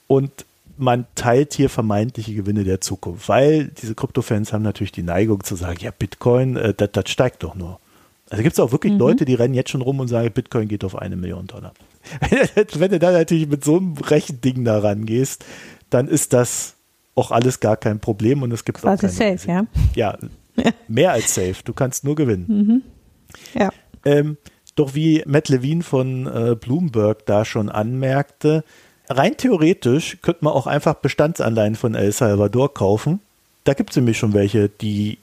[0.08, 0.46] Und
[0.80, 5.56] man teilt hier vermeintliche Gewinne der Zukunft, weil diese Kryptofans haben natürlich die Neigung zu
[5.56, 7.80] sagen, ja, Bitcoin, äh, das, das steigt doch nur.
[8.30, 9.00] Also gibt es auch wirklich mhm.
[9.00, 11.74] Leute, die rennen jetzt schon rum und sagen, Bitcoin geht auf eine Million Dollar.
[12.76, 15.46] Wenn du da natürlich mit so einem Rechending da rangehst,
[15.90, 16.76] dann ist das
[17.16, 19.66] auch alles gar kein Problem und es gibt Quasi auch keine safe, ja?
[19.96, 20.18] Ja,
[20.88, 21.56] mehr als safe.
[21.66, 22.46] Du kannst nur gewinnen.
[22.48, 22.82] Mhm.
[23.60, 23.70] Ja.
[24.06, 24.38] Ähm,
[24.76, 28.64] doch wie Matt Levine von äh, Bloomberg da schon anmerkte,
[29.10, 33.20] rein theoretisch könnte man auch einfach Bestandsanleihen von El Salvador kaufen.
[33.64, 35.18] Da gibt es nämlich schon welche, die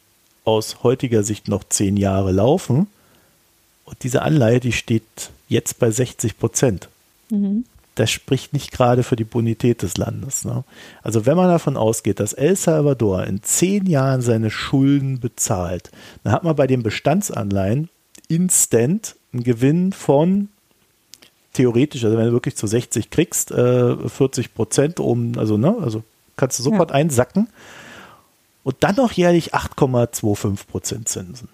[0.45, 2.87] aus heutiger Sicht noch zehn Jahre laufen.
[3.85, 6.89] Und diese Anleihe, die steht jetzt bei 60 Prozent.
[7.31, 7.65] Mhm.
[7.95, 10.45] Das spricht nicht gerade für die Bonität des Landes.
[10.45, 10.65] Ne?
[11.03, 15.91] Also wenn man davon ausgeht, dass El Salvador in zehn Jahren seine Schulden bezahlt,
[16.23, 17.89] dann hat man bei den Bestandsanleihen
[18.29, 20.49] instant einen Gewinn von
[21.57, 26.03] theoretisch, also wenn du wirklich zu 60 kriegst, äh, 40 Prozent um, also ne, also
[26.37, 26.97] kannst du sofort ja.
[26.97, 27.49] einsacken
[28.63, 31.49] und dann noch jährlich 8,25 Prozent Zinsen.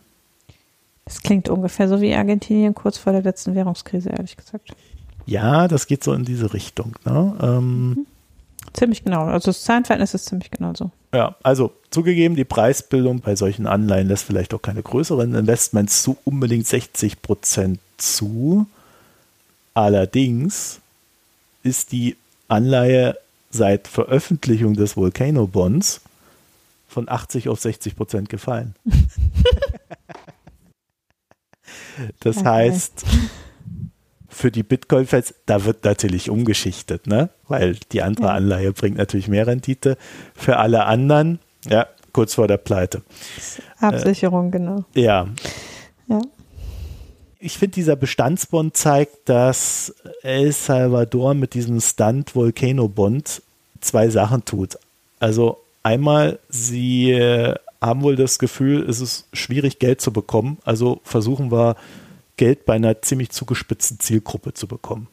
[1.04, 4.70] Das klingt ungefähr so wie Argentinien kurz vor der letzten Währungskrise, ehrlich gesagt.
[5.26, 6.94] Ja, das geht so in diese Richtung.
[7.04, 7.34] Ne?
[7.40, 8.06] Ähm, mhm.
[8.72, 9.24] Ziemlich genau.
[9.24, 10.90] Also das Zahlenverhältnis ist ziemlich genau so.
[11.12, 16.16] Ja, also zugegeben, die Preisbildung bei solchen Anleihen lässt vielleicht auch keine größeren Investments zu
[16.24, 18.66] unbedingt 60 Prozent zu.
[19.74, 20.80] Allerdings
[21.62, 22.16] ist die
[22.48, 23.18] Anleihe
[23.50, 26.02] seit Veröffentlichung des Volcano Bonds
[26.88, 28.74] von 80 auf 60 Prozent gefallen.
[32.20, 33.04] das heißt,
[34.28, 37.30] für die Bitcoin-Fans, da wird natürlich umgeschichtet, ne?
[37.48, 38.32] Weil die andere.
[38.32, 39.96] Anleihe bringt natürlich mehr Rendite.
[40.35, 43.02] Für alle anderen, ja, kurz vor der Pleite.
[43.78, 44.85] Absicherung, äh, genau.
[44.94, 45.28] Ja.
[46.08, 46.20] Ja.
[47.44, 53.42] Ich finde, dieser Bestandsbond zeigt, dass El Salvador mit diesem Stunt Volcano Bond
[53.81, 54.78] zwei Sachen tut.
[55.18, 60.59] Also einmal, sie äh, haben wohl das Gefühl, es ist schwierig, Geld zu bekommen.
[60.64, 61.74] Also versuchen wir,
[62.37, 65.09] Geld bei einer ziemlich zugespitzten Zielgruppe zu bekommen.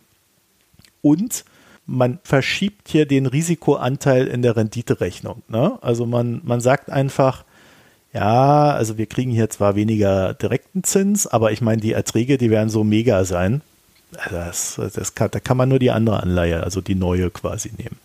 [1.02, 1.46] Und
[1.88, 5.42] man verschiebt hier den Risikoanteil in der Renditerechnung.
[5.48, 5.80] Ne?
[5.82, 7.44] Also man, man sagt einfach,
[8.14, 12.50] ja, also wir kriegen hier zwar weniger direkten Zins, aber ich meine, die Erträge, die
[12.50, 13.62] werden so mega sein.
[14.32, 17.98] Das, das kann, da kann man nur die andere Anleihe, also die neue quasi nehmen.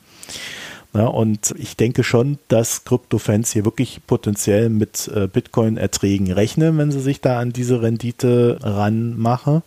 [0.93, 6.93] Ja, und ich denke schon, dass Krypto-Fans hier wirklich potenziell mit äh, Bitcoin-Erträgen rechnen, wenn
[6.93, 9.63] sie sich da an diese Rendite ranmachen.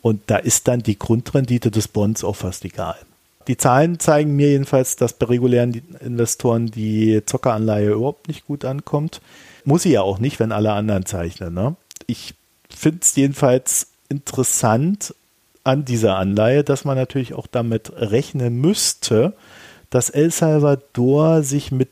[0.00, 2.96] Und da ist dann die Grundrendite des Bonds auch fast egal.
[3.46, 9.20] Die Zahlen zeigen mir jedenfalls, dass bei regulären Investoren die Zockeranleihe überhaupt nicht gut ankommt.
[9.64, 11.52] Muss sie ja auch nicht, wenn alle anderen zeichnen.
[11.52, 11.76] Ne?
[12.06, 12.34] Ich
[12.68, 15.14] finde es jedenfalls interessant
[15.62, 19.32] an dieser Anleihe, dass man natürlich auch damit rechnen müsste,
[19.90, 21.88] dass El Salvador sich mit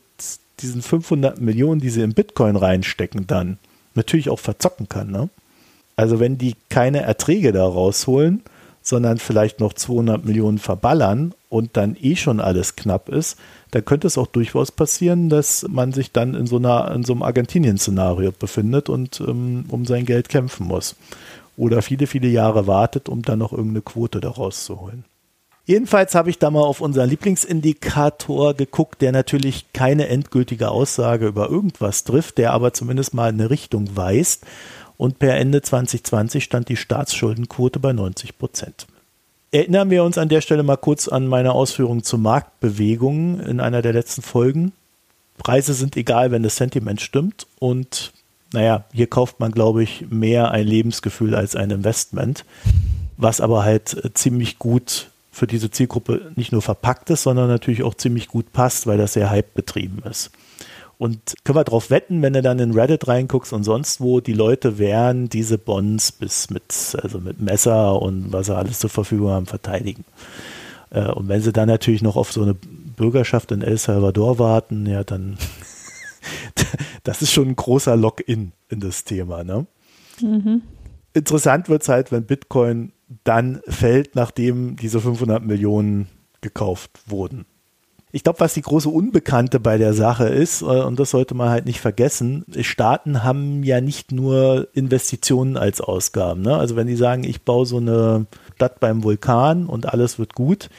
[0.59, 3.57] diesen 500 Millionen, die sie in Bitcoin reinstecken, dann
[3.95, 5.11] natürlich auch verzocken kann.
[5.11, 5.29] Ne?
[5.95, 8.43] Also wenn die keine Erträge da rausholen,
[8.83, 13.39] sondern vielleicht noch 200 Millionen verballern und dann eh schon alles knapp ist,
[13.71, 17.13] dann könnte es auch durchaus passieren, dass man sich dann in so, einer, in so
[17.13, 20.95] einem Argentinien-Szenario befindet und ähm, um sein Geld kämpfen muss.
[21.55, 25.05] Oder viele, viele Jahre wartet, um dann noch irgendeine Quote daraus zu holen.
[25.65, 31.49] Jedenfalls habe ich da mal auf unseren Lieblingsindikator geguckt, der natürlich keine endgültige Aussage über
[31.49, 34.45] irgendwas trifft, der aber zumindest mal eine Richtung weist.
[34.97, 38.87] Und per Ende 2020 stand die Staatsschuldenquote bei 90 Prozent.
[39.51, 43.81] Erinnern wir uns an der Stelle mal kurz an meine Ausführungen zu Marktbewegungen in einer
[43.81, 44.71] der letzten Folgen.
[45.37, 47.45] Preise sind egal, wenn das Sentiment stimmt.
[47.59, 48.13] Und
[48.51, 52.45] naja, hier kauft man, glaube ich, mehr ein Lebensgefühl als ein Investment,
[53.17, 57.95] was aber halt ziemlich gut für diese Zielgruppe nicht nur verpackt ist, sondern natürlich auch
[57.95, 60.31] ziemlich gut passt, weil das sehr Hype betrieben ist.
[61.03, 64.31] Und können wir darauf wetten, wenn du dann in Reddit reinguckst und sonst wo, die
[64.31, 66.63] Leute werden diese Bonds bis mit,
[67.03, 70.05] also mit Messer und was sie alles zur Verfügung haben, verteidigen.
[70.91, 74.85] Äh, und wenn sie dann natürlich noch auf so eine Bürgerschaft in El Salvador warten,
[74.85, 75.37] ja, dann
[77.03, 79.43] das ist schon ein großer Lock-in in das Thema.
[79.43, 79.67] Ne?
[80.21, 80.61] Mhm.
[81.13, 82.93] Interessant wird es halt, wenn Bitcoin
[83.25, 86.07] dann fällt, nachdem diese 500 Millionen
[86.39, 87.43] gekauft wurden.
[88.15, 91.49] Ich glaube, was die große Unbekannte bei der Sache ist, äh, und das sollte man
[91.49, 96.43] halt nicht vergessen, Staaten haben ja nicht nur Investitionen als Ausgaben.
[96.43, 96.55] Ne?
[96.55, 100.69] Also wenn die sagen, ich baue so eine Stadt beim Vulkan und alles wird gut,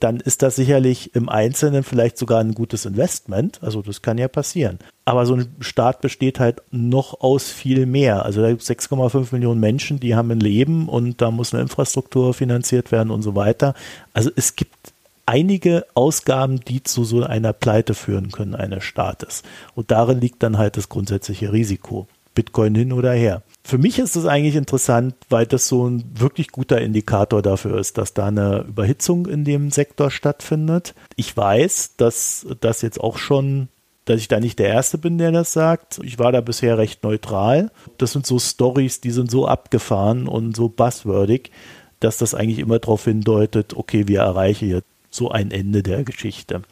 [0.00, 3.62] dann ist das sicherlich im Einzelnen vielleicht sogar ein gutes Investment.
[3.62, 4.80] Also das kann ja passieren.
[5.04, 8.24] Aber so ein Staat besteht halt noch aus viel mehr.
[8.24, 11.62] Also da gibt es 6,5 Millionen Menschen, die haben ein Leben und da muss eine
[11.62, 13.74] Infrastruktur finanziert werden und so weiter.
[14.12, 14.91] Also es gibt
[15.26, 19.42] einige Ausgaben, die zu so einer Pleite führen können eines Staates.
[19.74, 22.06] Und darin liegt dann halt das grundsätzliche Risiko.
[22.34, 23.42] Bitcoin hin oder her.
[23.62, 27.98] Für mich ist es eigentlich interessant, weil das so ein wirklich guter Indikator dafür ist,
[27.98, 30.94] dass da eine Überhitzung in dem Sektor stattfindet.
[31.16, 33.68] Ich weiß, dass das jetzt auch schon
[34.04, 36.00] dass ich da nicht der Erste bin, der das sagt.
[36.02, 37.70] Ich war da bisher recht neutral.
[37.98, 41.52] Das sind so Stories, die sind so abgefahren und so buzzwordig,
[42.00, 46.62] dass das eigentlich immer darauf hindeutet, okay, wir erreichen jetzt so ein Ende der Geschichte.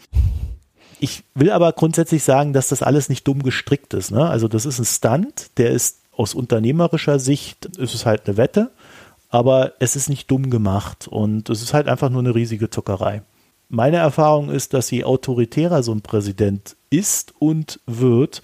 [0.98, 4.10] Ich will aber grundsätzlich sagen, dass das alles nicht dumm gestrickt ist.
[4.10, 4.28] Ne?
[4.28, 8.70] Also das ist ein Stunt, der ist aus unternehmerischer Sicht ist es halt eine Wette,
[9.30, 13.22] aber es ist nicht dumm gemacht und es ist halt einfach nur eine riesige Zuckerei.
[13.68, 18.42] Meine Erfahrung ist, dass je autoritärer so ein Präsident ist und wird,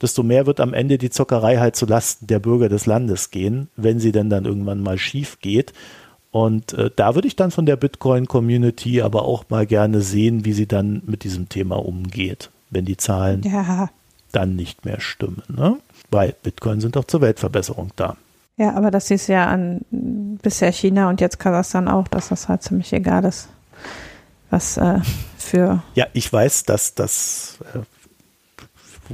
[0.00, 3.70] desto mehr wird am Ende die Zockerei halt zu Lasten der Bürger des Landes gehen,
[3.76, 5.72] wenn sie denn dann irgendwann mal schief geht.
[6.36, 10.52] Und äh, da würde ich dann von der Bitcoin-Community aber auch mal gerne sehen, wie
[10.52, 13.88] sie dann mit diesem Thema umgeht, wenn die Zahlen ja.
[14.32, 15.42] dann nicht mehr stimmen.
[15.48, 15.78] Ne?
[16.10, 18.16] weil Bitcoin sind doch zur Weltverbesserung da.
[18.56, 22.62] Ja, aber das ist ja an bisher China und jetzt Kasachstan auch, dass das halt
[22.62, 23.48] ziemlich egal ist,
[24.50, 25.00] was äh,
[25.36, 25.82] für.
[25.94, 27.80] Ja, ich weiß, dass das äh,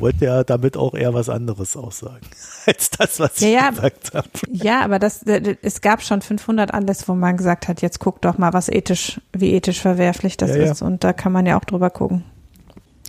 [0.01, 2.27] wollte ja damit auch eher was anderes aussagen
[2.67, 4.29] als das, was ja, ich ja, gesagt habe.
[4.51, 8.39] Ja, aber das, es gab schon 500 Anlässe, wo man gesagt hat, jetzt guck doch
[8.39, 10.83] mal, was ethisch, wie ethisch verwerflich das ja, ist.
[10.83, 12.25] Und da kann man ja auch drüber gucken.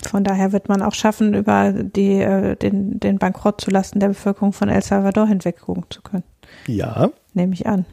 [0.08, 4.52] Von daher wird man auch schaffen, über die, äh, den, den Bankrott zulasten der Bevölkerung
[4.54, 6.24] von El Salvador hinweggucken zu können.
[6.68, 7.10] Ja.
[7.34, 7.86] Nehme ich an.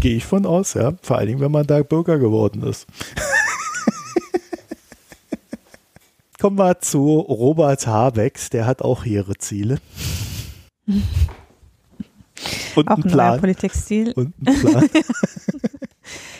[0.00, 0.92] Gehe ich von aus, ja.
[1.02, 2.86] Vor allen Dingen, wenn man da Bürger geworden ist.
[6.42, 9.78] Kommen wir zu Robert Habeck, der hat auch ihre Ziele.
[12.74, 13.38] Und auch ein Plan.
[13.38, 14.10] Politikstil.
[14.10, 14.90] Und einen Plan.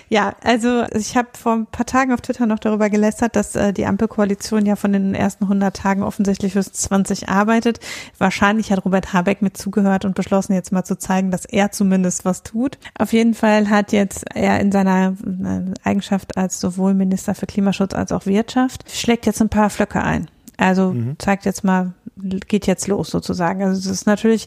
[0.08, 3.72] Ja, also ich habe vor ein paar Tagen auf Twitter noch darüber gelästert, dass äh,
[3.72, 7.80] die Ampelkoalition ja von den ersten 100 Tagen offensichtlich fürs 20 arbeitet.
[8.18, 12.26] Wahrscheinlich hat Robert Habeck mit zugehört und beschlossen, jetzt mal zu zeigen, dass er zumindest
[12.26, 12.76] was tut.
[12.98, 17.94] Auf jeden Fall hat jetzt er in seiner äh, Eigenschaft als sowohl Minister für Klimaschutz
[17.94, 20.28] als auch Wirtschaft, schlägt jetzt ein paar Flöcke ein.
[20.58, 21.16] Also mhm.
[21.18, 23.62] zeigt jetzt mal, geht jetzt los sozusagen.
[23.62, 24.46] Also es ist natürlich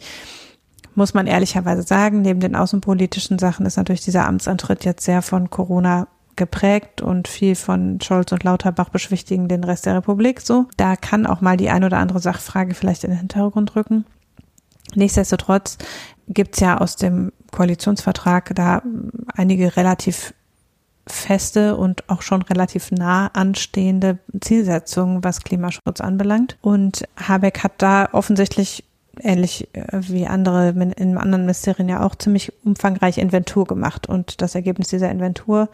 [0.96, 5.50] muss man ehrlicherweise sagen, neben den außenpolitischen Sachen ist natürlich dieser Amtsantritt jetzt sehr von
[5.50, 10.66] Corona geprägt und viel von Scholz und Lauterbach beschwichtigen den Rest der Republik so.
[10.78, 14.06] Da kann auch mal die ein oder andere Sachfrage vielleicht in den Hintergrund rücken.
[14.96, 15.78] Nichtsdestotrotz
[16.28, 18.82] gibt's ja aus dem Koalitionsvertrag da
[19.36, 20.34] einige relativ
[21.08, 26.58] feste und auch schon relativ nah anstehende Zielsetzungen, was Klimaschutz anbelangt.
[26.62, 28.84] Und Habeck hat da offensichtlich
[29.22, 34.08] ähnlich äh, wie andere in anderen Ministerien ja auch ziemlich umfangreich Inventur gemacht.
[34.08, 35.70] Und das Ergebnis dieser Inventur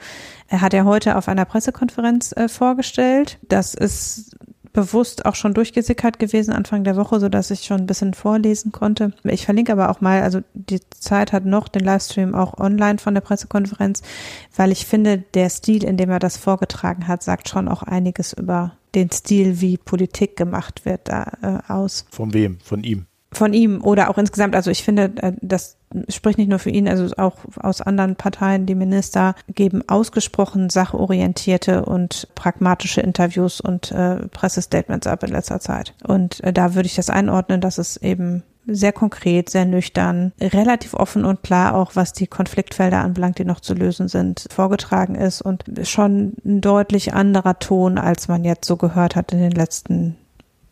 [0.50, 3.38] hat er heute auf einer Pressekonferenz äh, vorgestellt.
[3.48, 4.36] Das ist
[4.74, 8.72] bewusst auch schon durchgesickert gewesen Anfang der Woche, so dass ich schon ein bisschen vorlesen
[8.72, 9.14] konnte.
[9.24, 13.14] Ich verlinke aber auch mal, also die Zeit hat noch den Livestream auch online von
[13.14, 14.02] der Pressekonferenz,
[14.56, 18.34] weil ich finde, der Stil, in dem er das vorgetragen hat, sagt schon auch einiges
[18.34, 22.06] über den Stil, wie Politik gemacht wird, da, äh, aus.
[22.10, 22.60] Von wem?
[22.64, 23.06] Von ihm?
[23.34, 25.78] Von ihm oder auch insgesamt, also ich finde, äh, das
[26.10, 31.86] spricht nicht nur für ihn, also auch aus anderen Parteien, die Minister geben ausgesprochen sachorientierte
[31.86, 35.94] und pragmatische Interviews und äh, Pressestatements ab in letzter Zeit.
[36.04, 40.94] Und äh, da würde ich das einordnen, dass es eben sehr konkret, sehr nüchtern, relativ
[40.94, 45.42] offen und klar auch, was die Konfliktfelder anbelangt, die noch zu lösen sind, vorgetragen ist
[45.42, 50.16] und schon ein deutlich anderer Ton, als man jetzt so gehört hat in den letzten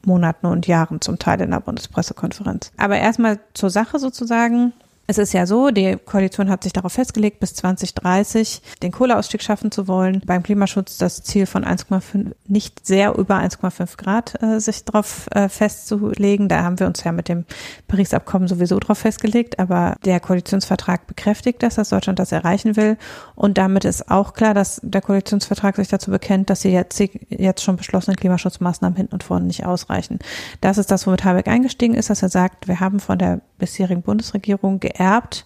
[0.09, 2.71] Monaten und Jahren zum Teil in der Bundespressekonferenz.
[2.77, 4.73] Aber erstmal zur Sache sozusagen.
[5.09, 9.71] Es ist ja so, die Koalition hat sich darauf festgelegt, bis 2030 den Kohleausstieg schaffen
[9.71, 10.21] zu wollen.
[10.23, 15.49] Beim Klimaschutz das Ziel von 1,5, nicht sehr über 1,5 Grad äh, sich darauf äh,
[15.49, 16.47] festzulegen.
[16.47, 17.45] Da haben wir uns ja mit dem
[17.87, 19.57] Paris-Abkommen sowieso darauf festgelegt.
[19.57, 22.95] Aber der Koalitionsvertrag bekräftigt das, dass Deutschland das erreichen will.
[23.33, 27.63] Und damit ist auch klar, dass der Koalitionsvertrag sich dazu bekennt, dass die jetzt, jetzt
[27.63, 30.19] schon beschlossenen Klimaschutzmaßnahmen hinten und vorne nicht ausreichen.
[30.61, 34.03] Das ist das, womit Habeck eingestiegen ist, dass er sagt, wir haben von der bisherigen
[34.03, 35.45] Bundesregierung vererbt,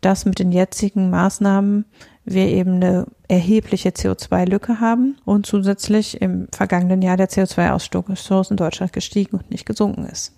[0.00, 1.84] dass mit den jetzigen Maßnahmen
[2.24, 8.92] wir eben eine erhebliche CO2-Lücke haben und zusätzlich im vergangenen Jahr der CO2-Ausstoß in Deutschland
[8.92, 10.32] gestiegen und nicht gesunken ist.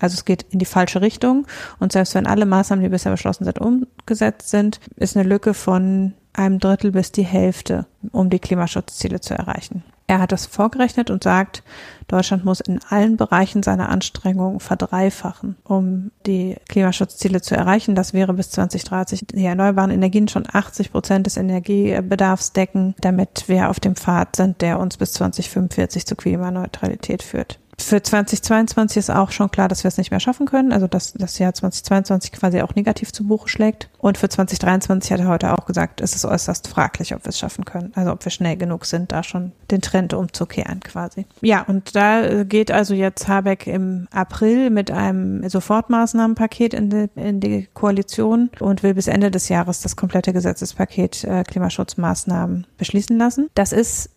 [0.00, 1.46] Also es geht in die falsche Richtung
[1.80, 6.14] und selbst wenn alle Maßnahmen, die bisher beschlossen sind, umgesetzt sind, ist eine Lücke von
[6.32, 9.82] einem Drittel bis die Hälfte, um die Klimaschutzziele zu erreichen.
[10.08, 11.62] Er hat das vorgerechnet und sagt,
[12.08, 17.94] Deutschland muss in allen Bereichen seine Anstrengungen verdreifachen, um die Klimaschutzziele zu erreichen.
[17.94, 23.68] Das wäre bis 2030 die erneuerbaren Energien schon 80 Prozent des Energiebedarfs decken, damit wir
[23.68, 27.58] auf dem Pfad sind, der uns bis 2045 zur Klimaneutralität führt.
[27.80, 31.12] Für 2022 ist auch schon klar, dass wir es nicht mehr schaffen können, also dass
[31.12, 33.88] das Jahr 2022 quasi auch negativ zu Buche schlägt.
[33.98, 37.38] Und für 2023 hat er heute auch gesagt, es ist äußerst fraglich, ob wir es
[37.38, 41.24] schaffen können, also ob wir schnell genug sind, da schon den Trend umzukehren quasi.
[41.40, 47.40] Ja, und da geht also jetzt Habeck im April mit einem Sofortmaßnahmenpaket in die, in
[47.40, 53.48] die Koalition und will bis Ende des Jahres das komplette Gesetzespaket äh, Klimaschutzmaßnahmen beschließen lassen.
[53.54, 54.10] Das ist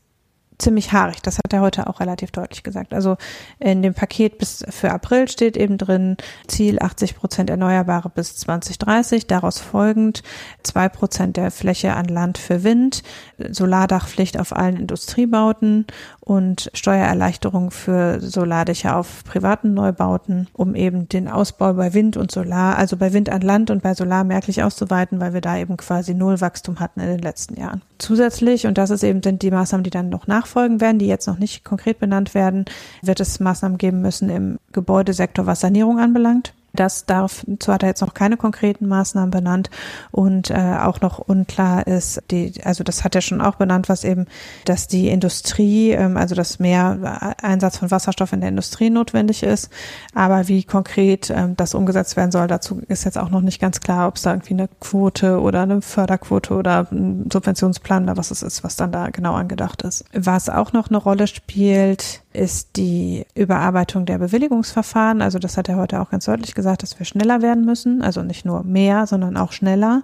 [0.61, 1.21] ziemlich haarig.
[1.21, 2.93] Das hat er heute auch relativ deutlich gesagt.
[2.93, 3.17] Also
[3.59, 9.27] in dem Paket bis für April steht eben drin Ziel 80 Prozent Erneuerbare bis 2030.
[9.27, 10.23] Daraus folgend
[10.63, 13.03] zwei Prozent der Fläche an Land für Wind,
[13.37, 15.85] Solardachpflicht auf allen Industriebauten
[16.21, 22.77] und Steuererleichterung für Solardächer auf privaten Neubauten, um eben den Ausbau bei Wind und Solar,
[22.77, 26.13] also bei Wind an Land und bei Solar merklich auszuweiten, weil wir da eben quasi
[26.13, 27.81] Null Wachstum hatten in den letzten Jahren.
[28.01, 31.27] Zusätzlich, und das ist eben sind die Maßnahmen, die dann noch nachfolgen werden, die jetzt
[31.27, 32.65] noch nicht konkret benannt werden,
[33.03, 36.55] wird es Maßnahmen geben müssen im Gebäudesektor, was Sanierung anbelangt.
[36.73, 39.69] Das darf, zwar hat er jetzt noch keine konkreten Maßnahmen benannt
[40.11, 44.03] und äh, auch noch unklar ist, die, also das hat er schon auch benannt, was
[44.03, 44.25] eben,
[44.65, 49.69] dass die Industrie, ähm, also dass mehr Einsatz von Wasserstoff in der Industrie notwendig ist,
[50.13, 53.81] aber wie konkret ähm, das umgesetzt werden soll, dazu ist jetzt auch noch nicht ganz
[53.81, 58.31] klar, ob es da irgendwie eine Quote oder eine Förderquote oder ein Subventionsplan oder was
[58.31, 60.05] es ist, was dann da genau angedacht ist.
[60.13, 65.21] Was auch noch eine Rolle spielt, ist die Überarbeitung der Bewilligungsverfahren.
[65.21, 68.01] Also das hat er heute auch ganz deutlich gesagt, dass wir schneller werden müssen.
[68.01, 70.03] Also nicht nur mehr, sondern auch schneller.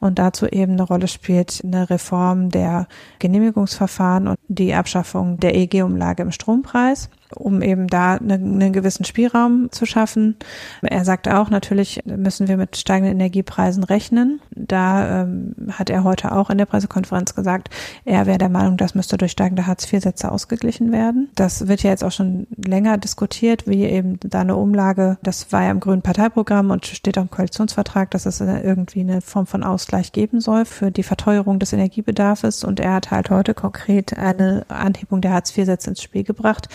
[0.00, 6.22] Und dazu eben eine Rolle spielt eine Reform der Genehmigungsverfahren und die Abschaffung der EG-Umlage
[6.22, 10.36] im Strompreis um eben da einen, einen gewissen Spielraum zu schaffen.
[10.82, 14.40] Er sagt auch, natürlich müssen wir mit steigenden Energiepreisen rechnen.
[14.50, 17.70] Da ähm, hat er heute auch in der Pressekonferenz gesagt,
[18.04, 21.28] er wäre der Meinung, das müsste durch steigende Hartz-IV-Sätze ausgeglichen werden.
[21.34, 25.64] Das wird ja jetzt auch schon länger diskutiert, wie eben da eine Umlage, das war
[25.64, 29.62] ja im grünen Parteiprogramm und steht auch im Koalitionsvertrag, dass es irgendwie eine Form von
[29.62, 32.64] Ausgleich geben soll für die Verteuerung des Energiebedarfs.
[32.64, 36.68] Und er hat halt heute konkret eine Anhebung der Hartz-IV-Sätze ins Spiel gebracht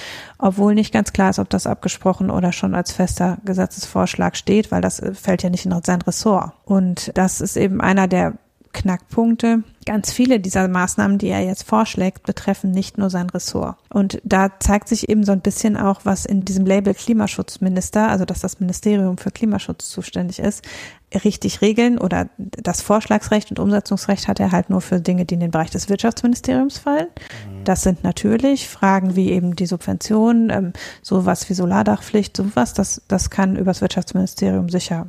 [0.44, 4.82] obwohl nicht ganz klar ist, ob das abgesprochen oder schon als fester Gesetzesvorschlag steht, weil
[4.82, 6.52] das äh, fällt ja nicht in sein Ressort.
[6.66, 8.34] Und das ist eben einer der
[8.74, 9.64] Knackpunkte.
[9.86, 13.78] Ganz viele dieser Maßnahmen, die er jetzt vorschlägt, betreffen nicht nur sein Ressort.
[13.90, 18.26] Und da zeigt sich eben so ein bisschen auch, was in diesem Label Klimaschutzminister, also
[18.26, 20.64] dass das Ministerium für Klimaschutz zuständig ist,
[21.24, 25.42] richtig regeln oder das Vorschlagsrecht und Umsetzungsrecht hat er halt nur für Dinge, die in
[25.42, 27.08] den Bereich des Wirtschaftsministeriums fallen.
[27.08, 27.64] Mhm.
[27.66, 33.30] Das sind natürlich Fragen wie eben die Subventionen, ähm, sowas wie Solardachpflicht, sowas, das, das
[33.30, 35.08] kann übers Wirtschaftsministerium sicher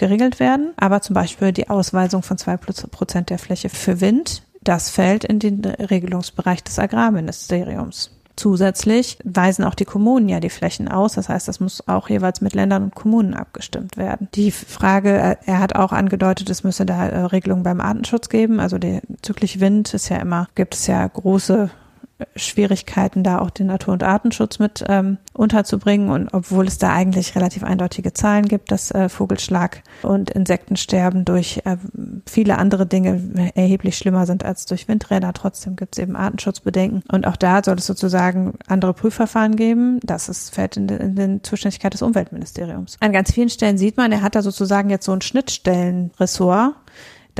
[0.00, 0.72] geregelt werden.
[0.76, 5.38] Aber zum Beispiel die Ausweisung von zwei Prozent der Fläche für Wind, das fällt in
[5.38, 8.10] den Regelungsbereich des Agrarministeriums.
[8.36, 11.12] Zusätzlich weisen auch die Kommunen ja die Flächen aus.
[11.12, 14.28] Das heißt, das muss auch jeweils mit Ländern und Kommunen abgestimmt werden.
[14.34, 18.58] Die Frage, er hat auch angedeutet, es müsse da äh, Regelungen beim Artenschutz geben.
[18.58, 21.70] Also der zyklisch Wind ist ja immer, gibt es ja große
[22.36, 26.10] Schwierigkeiten, da auch den Natur- und Artenschutz mit ähm, unterzubringen.
[26.10, 31.62] Und obwohl es da eigentlich relativ eindeutige Zahlen gibt, dass äh, Vogelschlag und Insektensterben durch
[31.64, 31.76] äh,
[32.26, 37.02] viele andere Dinge erheblich schlimmer sind als durch Windräder, trotzdem gibt es eben Artenschutzbedenken.
[37.10, 40.00] Und auch da soll es sozusagen andere Prüfverfahren geben.
[40.02, 42.96] Das ist, fällt in, in den Zuständigkeit des Umweltministeriums.
[43.00, 46.74] An ganz vielen Stellen sieht man, er hat da sozusagen jetzt so ein Schnittstellenressort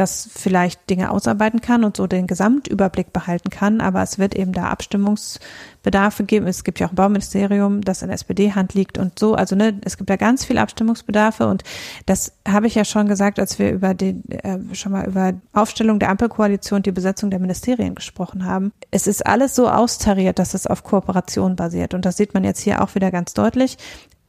[0.01, 4.53] das vielleicht Dinge ausarbeiten kann und so den Gesamtüberblick behalten kann, aber es wird eben
[4.53, 6.47] da Abstimmungsbedarfe geben.
[6.47, 9.35] Es gibt ja auch ein Bauministerium, das in SPD-Hand liegt und so.
[9.35, 11.63] Also ne, es gibt da ganz viel Abstimmungsbedarfe und
[12.07, 15.99] das habe ich ja schon gesagt, als wir über die äh, schon mal über Aufstellung
[15.99, 18.73] der Ampelkoalition, die Besetzung der Ministerien gesprochen haben.
[18.91, 22.61] Es ist alles so austariert, dass es auf Kooperation basiert und das sieht man jetzt
[22.61, 23.77] hier auch wieder ganz deutlich.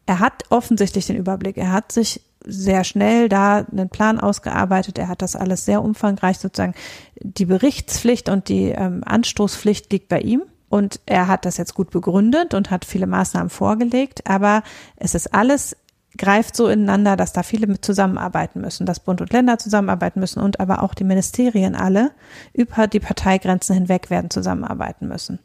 [0.06, 1.58] Er hat offensichtlich den Überblick.
[1.58, 4.98] Er hat sich sehr schnell da einen Plan ausgearbeitet.
[4.98, 6.76] Er hat das alles sehr umfangreich sozusagen.
[7.22, 10.44] Die Berichtspflicht und die ähm, Anstoßpflicht liegt bei ihm.
[10.70, 14.30] Und er hat das jetzt gut begründet und hat viele Maßnahmen vorgelegt.
[14.30, 14.64] Aber
[14.96, 15.76] es ist alles
[16.18, 20.42] greift so ineinander, dass da viele mit zusammenarbeiten müssen, dass Bund und Länder zusammenarbeiten müssen
[20.42, 22.12] und aber auch die Ministerien alle
[22.54, 25.40] über die Parteigrenzen hinweg werden zusammenarbeiten müssen.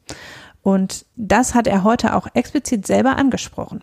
[0.63, 3.83] Und das hat er heute auch explizit selber angesprochen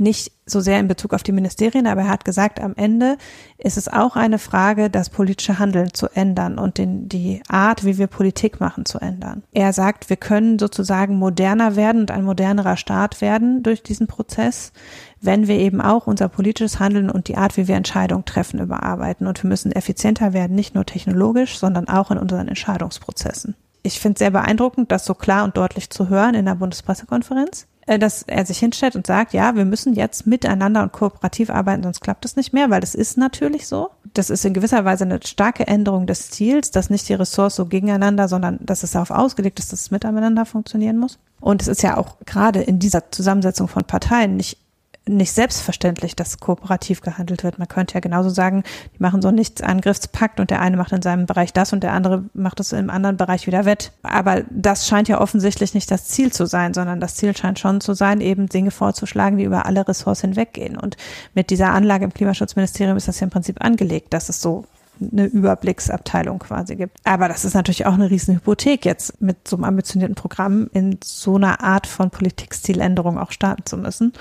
[0.00, 3.16] nicht so sehr in Bezug auf die Ministerien, aber er hat gesagt, am Ende
[3.58, 7.98] ist es auch eine Frage, das politische Handeln zu ändern und den, die Art, wie
[7.98, 9.42] wir Politik machen, zu ändern.
[9.52, 14.72] Er sagt, wir können sozusagen moderner werden und ein modernerer Staat werden durch diesen Prozess,
[15.20, 19.26] wenn wir eben auch unser politisches Handeln und die Art, wie wir Entscheidungen treffen, überarbeiten.
[19.26, 23.54] Und wir müssen effizienter werden, nicht nur technologisch, sondern auch in unseren Entscheidungsprozessen.
[23.84, 27.66] Ich finde es sehr beeindruckend, das so klar und deutlich zu hören in der Bundespressekonferenz.
[27.86, 31.82] Äh, dass er sich hinstellt und sagt, ja, wir müssen jetzt miteinander und kooperativ arbeiten,
[31.82, 33.90] sonst klappt es nicht mehr, weil das ist natürlich so.
[34.14, 37.66] Das ist in gewisser Weise eine starke Änderung des Ziels, dass nicht die Ressorts so
[37.66, 41.18] gegeneinander, sondern dass es darauf ausgelegt ist, dass es miteinander funktionieren muss.
[41.40, 44.58] Und es ist ja auch gerade in dieser Zusammensetzung von Parteien nicht
[45.06, 47.58] nicht selbstverständlich, dass kooperativ gehandelt wird.
[47.58, 48.62] Man könnte ja genauso sagen,
[48.94, 51.92] die machen so einen Nichts-Angriffspakt und der eine macht in seinem Bereich das und der
[51.92, 53.92] andere macht es im anderen Bereich wieder wett.
[54.02, 57.80] Aber das scheint ja offensichtlich nicht das Ziel zu sein, sondern das Ziel scheint schon
[57.80, 60.76] zu sein, eben Dinge vorzuschlagen, die über alle Ressorts hinweggehen.
[60.76, 60.96] Und
[61.34, 64.64] mit dieser Anlage im Klimaschutzministerium ist das ja im Prinzip angelegt, dass es so
[65.00, 66.98] eine Überblicksabteilung quasi gibt.
[67.04, 70.98] Aber das ist natürlich auch eine riesen Hypothek, jetzt mit so einem ambitionierten Programm in
[71.02, 74.12] so einer Art von Politikstiländerung auch starten zu müssen.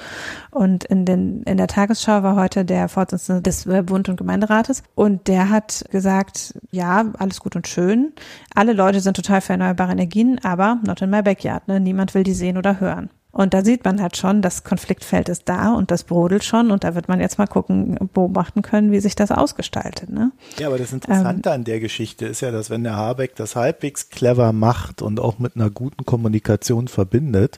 [0.49, 5.27] Und in, den, in der Tagesschau war heute der Vorsitzende des Bund- und Gemeinderates und
[5.27, 8.13] der hat gesagt, ja, alles gut und schön.
[8.55, 11.67] Alle Leute sind total für erneuerbare Energien, aber not in my backyard.
[11.67, 11.79] Ne?
[11.79, 13.09] Niemand will die sehen oder hören.
[13.31, 16.83] Und da sieht man halt schon, das Konfliktfeld ist da und das brodelt schon und
[16.83, 20.09] da wird man jetzt mal gucken, beobachten können, wie sich das ausgestaltet.
[20.09, 20.31] Ne?
[20.59, 23.55] Ja, aber das Interessante ähm, an der Geschichte ist ja, dass wenn der Habeck das
[23.55, 27.57] halbwegs clever macht und auch mit einer guten Kommunikation verbindet,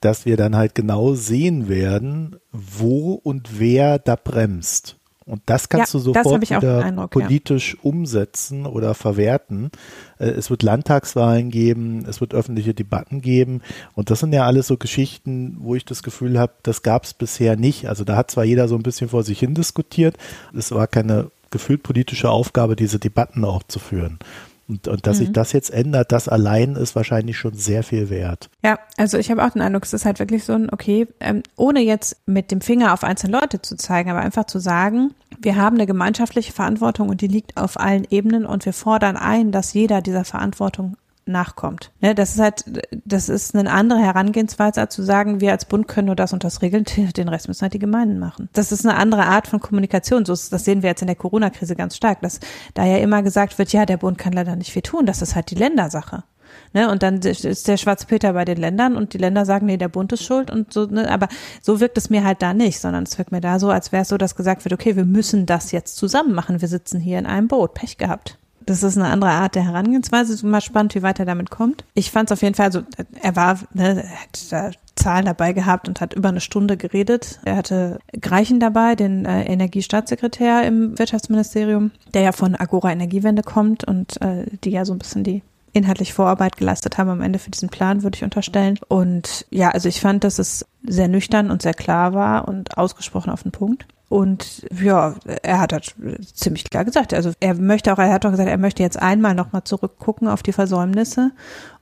[0.00, 4.98] dass wir dann halt genau sehen werden, wo und wer da bremst.
[5.26, 7.80] Und das kannst ja, du sofort wieder Eindruck, politisch ja.
[7.82, 9.70] umsetzen oder verwerten.
[10.18, 13.62] Äh, es wird Landtagswahlen geben, es wird öffentliche Debatten geben.
[13.94, 17.14] Und das sind ja alles so Geschichten, wo ich das Gefühl habe, das gab es
[17.14, 17.88] bisher nicht.
[17.88, 20.18] Also da hat zwar jeder so ein bisschen vor sich hin diskutiert.
[20.56, 24.18] Es war keine gefühlt politische Aufgabe, diese Debatten auch zu führen.
[24.66, 25.24] Und, und dass mhm.
[25.24, 28.48] sich das jetzt ändert, das allein ist wahrscheinlich schon sehr viel wert.
[28.64, 31.42] Ja, also ich habe auch den Eindruck, es ist halt wirklich so ein, okay, ähm,
[31.56, 35.56] ohne jetzt mit dem Finger auf einzelne Leute zu zeigen, aber einfach zu sagen, wir
[35.56, 39.74] haben eine gemeinschaftliche Verantwortung und die liegt auf allen Ebenen und wir fordern ein, dass
[39.74, 40.96] jeder dieser Verantwortung
[41.26, 41.92] nachkommt.
[42.00, 42.64] Ne, das ist halt,
[43.04, 46.44] das ist eine andere Herangehensweise, als zu sagen, wir als Bund können nur das und
[46.44, 46.84] das regeln,
[47.16, 48.48] den Rest müssen halt die Gemeinden machen.
[48.52, 50.24] Das ist eine andere Art von Kommunikation.
[50.24, 52.40] So ist, das sehen wir jetzt in der Corona-Krise ganz stark, dass
[52.74, 55.34] da ja immer gesagt wird, ja, der Bund kann leider nicht viel tun, das ist
[55.34, 56.24] halt die Ländersache.
[56.72, 59.76] Ne, und dann ist der Schwarze Peter bei den Ländern und die Länder sagen, nee,
[59.76, 61.28] der Bund ist schuld und so, ne, aber
[61.62, 64.02] so wirkt es mir halt da nicht, sondern es wirkt mir da so, als wäre
[64.02, 67.18] es so, dass gesagt wird, okay, wir müssen das jetzt zusammen machen, wir sitzen hier
[67.18, 68.38] in einem Boot, Pech gehabt.
[68.66, 70.32] Das ist eine andere Art der Herangehensweise.
[70.32, 71.84] Ist mal spannend, wie weit er damit kommt.
[71.94, 72.82] Ich fand es auf jeden Fall, also
[73.20, 77.40] er war, ne, er hat da Zahlen dabei gehabt und hat über eine Stunde geredet.
[77.44, 83.84] Er hatte Greichen dabei, den äh, Energiestaatssekretär im Wirtschaftsministerium, der ja von Agora Energiewende kommt
[83.84, 85.42] und äh, die ja so ein bisschen die
[85.72, 88.78] inhaltlich Vorarbeit geleistet haben am Ende für diesen Plan, würde ich unterstellen.
[88.88, 93.30] Und ja, also ich fand, dass es sehr nüchtern und sehr klar war und ausgesprochen
[93.30, 93.86] auf den Punkt.
[94.14, 95.92] Und ja, er hat halt
[96.32, 99.34] ziemlich klar gesagt, also er möchte auch, er hat auch gesagt, er möchte jetzt einmal
[99.34, 101.32] nochmal zurückgucken auf die Versäumnisse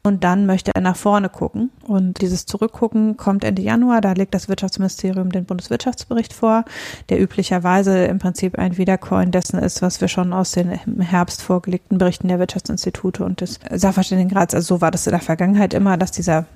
[0.03, 1.68] und dann möchte er nach vorne gucken.
[1.87, 6.64] Und dieses Zurückgucken kommt Ende Januar, da legt das Wirtschaftsministerium den Bundeswirtschaftsbericht vor,
[7.11, 11.43] der üblicherweise im Prinzip ein Wiedercoin dessen ist, was wir schon aus den im Herbst
[11.43, 15.99] vorgelegten Berichten der Wirtschaftsinstitute und des Sachverständigenrats, also so war das in der Vergangenheit immer,
[15.99, 16.47] dass dieser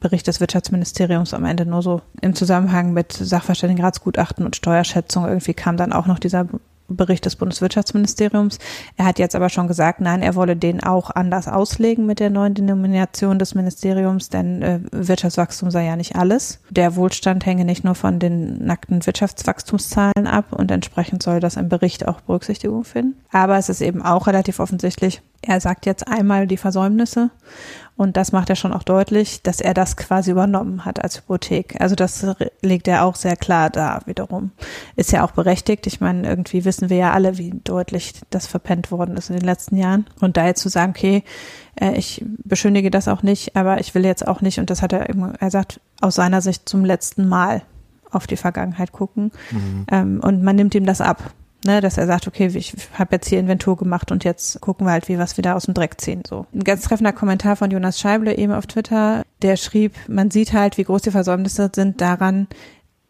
[0.00, 5.76] Bericht des Wirtschaftsministeriums am Ende nur so im Zusammenhang mit Sachverständigenratsgutachten und Steuerschätzung irgendwie kam
[5.76, 6.46] dann auch noch dieser
[6.88, 8.58] Bericht des Bundeswirtschaftsministeriums.
[8.96, 12.30] Er hat jetzt aber schon gesagt, nein, er wolle den auch anders auslegen mit der
[12.30, 16.60] neuen Denomination des Ministeriums, denn äh, Wirtschaftswachstum sei ja nicht alles.
[16.70, 21.68] Der Wohlstand hänge nicht nur von den nackten Wirtschaftswachstumszahlen ab und entsprechend soll das im
[21.68, 23.16] Bericht auch Berücksichtigung finden.
[23.32, 27.30] Aber es ist eben auch relativ offensichtlich, er sagt jetzt einmal die Versäumnisse
[27.96, 31.80] und das macht er schon auch deutlich, dass er das quasi übernommen hat als Hypothek.
[31.80, 32.26] Also das
[32.60, 34.50] legt er auch sehr klar da wiederum.
[34.96, 35.86] Ist ja auch berechtigt.
[35.86, 39.46] Ich meine, irgendwie wissen wir ja alle, wie deutlich das verpennt worden ist in den
[39.46, 40.06] letzten Jahren.
[40.20, 41.24] Und da jetzt zu sagen, okay,
[41.80, 44.92] äh, ich beschönige das auch nicht, aber ich will jetzt auch nicht, und das hat
[44.92, 45.08] er,
[45.40, 47.62] er sagt, aus seiner Sicht zum letzten Mal
[48.10, 49.32] auf die Vergangenheit gucken.
[49.50, 49.86] Mhm.
[49.90, 51.32] Ähm, und man nimmt ihm das ab
[51.66, 54.92] ne, dass er sagt, okay, ich habe jetzt hier Inventur gemacht und jetzt gucken wir
[54.92, 56.22] halt, wie wir es wieder aus dem Dreck ziehen.
[56.26, 56.46] So.
[56.54, 60.78] Ein ganz treffender Kommentar von Jonas Scheible eben auf Twitter, der schrieb, man sieht halt,
[60.78, 62.46] wie groß die Versäumnisse sind daran,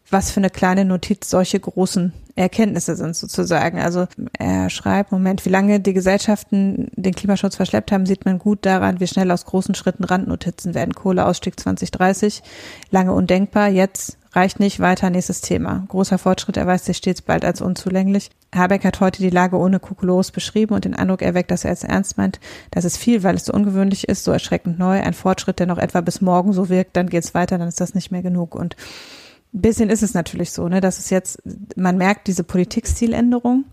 [0.09, 3.79] was für eine kleine Notiz solche großen Erkenntnisse sind sozusagen.
[3.79, 8.65] Also er schreibt, Moment, wie lange die Gesellschaften den Klimaschutz verschleppt haben, sieht man gut
[8.65, 10.93] daran, wie schnell aus großen Schritten Randnotizen werden.
[10.93, 12.43] Kohleausstieg 2030,
[12.91, 15.85] lange undenkbar, jetzt reicht nicht, weiter nächstes Thema.
[15.87, 18.29] Großer Fortschritt erweist sich stets bald als unzulänglich.
[18.53, 21.83] Habeck hat heute die Lage ohne Kokolores beschrieben und den Eindruck erweckt, dass er es
[21.83, 22.39] ernst meint.
[22.71, 25.01] Das ist viel, weil es so ungewöhnlich ist, so erschreckend neu.
[25.01, 27.95] Ein Fortschritt, der noch etwa bis morgen so wirkt, dann geht's weiter, dann ist das
[27.95, 28.55] nicht mehr genug.
[28.55, 28.75] Und
[29.53, 31.41] ein bisschen ist es natürlich so, ne, dass es jetzt,
[31.75, 33.65] man merkt diese Politikstiländerung,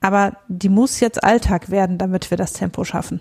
[0.00, 3.20] aber die muss jetzt Alltag werden, damit wir das Tempo schaffen.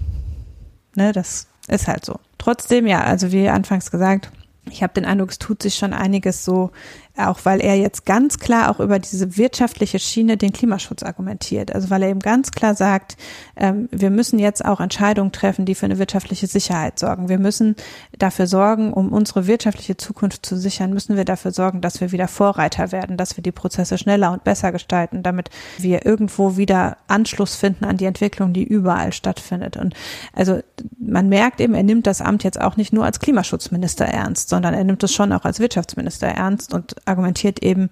[0.96, 2.20] Ne, das ist halt so.
[2.38, 4.32] Trotzdem, ja, also wie anfangs gesagt,
[4.72, 6.72] ich habe den Eindruck, es tut sich schon einiges so
[7.18, 11.74] auch weil er jetzt ganz klar auch über diese wirtschaftliche Schiene den Klimaschutz argumentiert.
[11.74, 13.18] Also weil er eben ganz klar sagt,
[13.56, 17.30] ähm, wir müssen jetzt auch Entscheidungen treffen, die für eine wirtschaftliche Sicherheit sorgen.
[17.30, 17.76] Wir müssen
[18.18, 22.28] dafür sorgen, um unsere wirtschaftliche Zukunft zu sichern, müssen wir dafür sorgen, dass wir wieder
[22.28, 27.56] Vorreiter werden, dass wir die Prozesse schneller und besser gestalten, damit wir irgendwo wieder Anschluss
[27.56, 29.78] finden an die Entwicklung, die überall stattfindet.
[29.78, 29.94] Und
[30.34, 30.60] also
[31.00, 34.74] man merkt eben, er nimmt das Amt jetzt auch nicht nur als Klimaschutzminister ernst, sondern
[34.74, 37.90] er nimmt es schon auch als Wirtschaftsminister ernst und argumentiert eben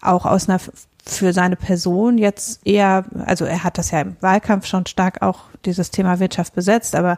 [0.00, 0.60] auch aus einer
[1.08, 5.44] für seine Person jetzt eher, also er hat das ja im Wahlkampf schon stark auch
[5.64, 7.16] dieses Thema Wirtschaft besetzt, aber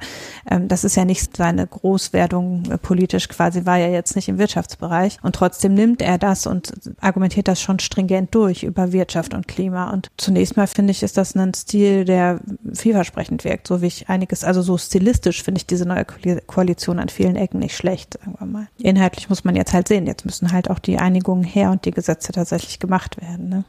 [0.50, 4.38] ähm, das ist ja nicht seine Großwerdung äh, politisch quasi, war ja jetzt nicht im
[4.38, 5.18] Wirtschaftsbereich.
[5.22, 9.90] Und trotzdem nimmt er das und argumentiert das schon stringent durch über Wirtschaft und Klima.
[9.90, 12.40] Und zunächst mal finde ich, ist das ein Stil, der
[12.72, 17.08] vielversprechend wirkt, so wie ich einiges, also so stilistisch finde ich diese neue Koalition an
[17.08, 18.68] vielen Ecken nicht schlecht, sagen wir mal.
[18.78, 21.90] Inhaltlich muss man jetzt halt sehen, jetzt müssen halt auch die Einigungen her und die
[21.90, 23.48] Gesetze tatsächlich gemacht werden.
[23.48, 23.64] Ne?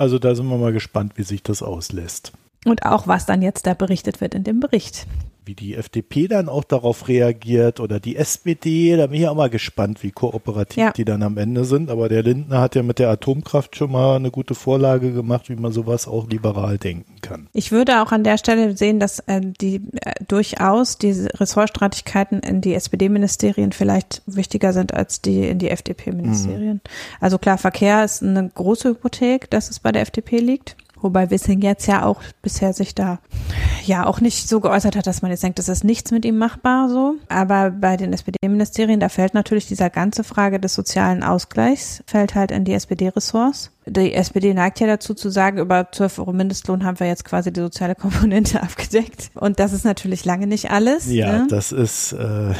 [0.00, 2.32] Also da sind wir mal gespannt, wie sich das auslässt.
[2.66, 5.06] Und auch, was dann jetzt da berichtet wird in dem Bericht.
[5.46, 9.48] Wie die FDP dann auch darauf reagiert oder die SPD, da bin ich auch mal
[9.48, 10.92] gespannt, wie kooperativ ja.
[10.92, 11.90] die dann am Ende sind.
[11.90, 15.56] Aber der Lindner hat ja mit der Atomkraft schon mal eine gute Vorlage gemacht, wie
[15.56, 17.48] man sowas auch liberal denken kann.
[17.54, 22.60] Ich würde auch an der Stelle sehen, dass äh, die äh, durchaus diese Ressortstreitigkeiten in
[22.60, 26.74] die SPD-Ministerien vielleicht wichtiger sind als die in die FDP-Ministerien.
[26.74, 26.90] Mhm.
[27.18, 30.76] Also klar, Verkehr ist eine große Hypothek, dass es bei der FDP liegt.
[31.02, 33.18] Wobei Wissing jetzt ja auch bisher sich da
[33.84, 36.38] ja auch nicht so geäußert hat, dass man jetzt denkt, das ist nichts mit ihm
[36.38, 37.14] machbar so.
[37.28, 42.50] Aber bei den SPD-Ministerien, da fällt natürlich dieser ganze Frage des sozialen Ausgleichs, fällt halt
[42.50, 47.00] in die SPD-Ressorts die SPD neigt ja dazu zu sagen, über 12 Euro Mindestlohn haben
[47.00, 49.30] wir jetzt quasi die soziale Komponente abgedeckt.
[49.34, 51.10] Und das ist natürlich lange nicht alles.
[51.10, 51.46] Ja, ne?
[51.48, 52.54] das ist äh,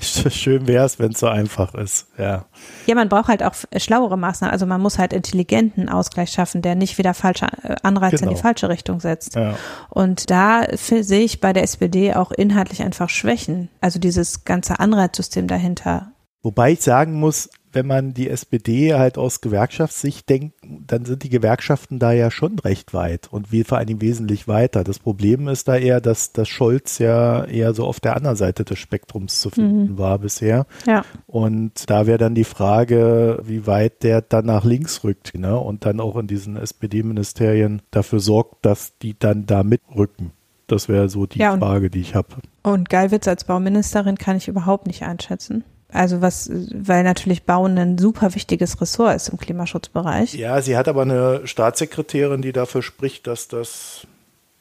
[0.30, 2.06] schön wäre es, wenn es so einfach ist.
[2.18, 2.46] Ja.
[2.86, 4.52] Ja, man braucht halt auch schlauere Maßnahmen.
[4.52, 8.22] Also man muss halt intelligenten Ausgleich schaffen, der nicht wieder falsche äh, Anreize genau.
[8.22, 8.48] in die genau.
[8.48, 9.34] falsche Richtung setzt.
[9.34, 9.56] Ja.
[9.88, 13.68] Und da sehe ich bei der SPD auch inhaltlich einfach Schwächen.
[13.80, 16.12] Also dieses ganze Anreizsystem dahinter.
[16.42, 20.56] Wobei ich sagen muss, wenn man die SPD halt aus Gewerkschaftssicht denkt,
[20.86, 24.48] dann sind die Gewerkschaften da ja schon recht weit und wir vor allen Dingen wesentlich
[24.48, 24.84] weiter.
[24.84, 28.64] Das Problem ist da eher, dass, dass Scholz ja eher so auf der anderen Seite
[28.64, 29.98] des Spektrums zu finden mhm.
[29.98, 30.66] war bisher.
[30.86, 31.04] Ja.
[31.26, 35.58] Und da wäre dann die Frage, wie weit der dann nach links rückt ne?
[35.58, 40.32] und dann auch in diesen SPD-Ministerien dafür sorgt, dass die dann da mitrücken.
[40.66, 42.28] Das wäre so die ja, Frage, die ich habe.
[42.62, 45.64] Und Geilwitz als Bauministerin kann ich überhaupt nicht einschätzen.
[45.92, 50.34] Also was, weil natürlich Bauen ein super wichtiges Ressort ist im Klimaschutzbereich.
[50.34, 54.06] Ja, sie hat aber eine Staatssekretärin, die dafür spricht, dass das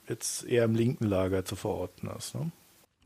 [0.08, 2.36] jetzt eher im linken Lager zu verorten ist.
[2.36, 2.52] Ne?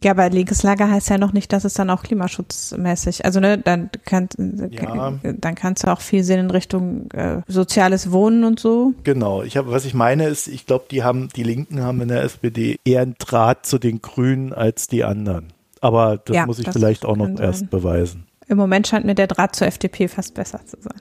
[0.03, 3.57] Ja, aber linkes Lager heißt ja noch nicht, dass es dann auch klimaschutzmäßig, also ne,
[3.57, 4.27] dann, kann,
[4.69, 5.13] ja.
[5.21, 8.93] dann kannst du auch viel sehen in Richtung äh, soziales Wohnen und so.
[9.05, 12.09] Genau, ich habe, was ich meine ist, ich glaube, die haben, die Linken haben in
[12.09, 15.53] der SPD eher einen Draht zu den Grünen als die anderen.
[15.83, 17.37] Aber das ja, muss ich das vielleicht auch noch sein.
[17.37, 18.25] erst beweisen.
[18.47, 20.99] Im Moment scheint mir der Draht zur FDP fast besser zu sein.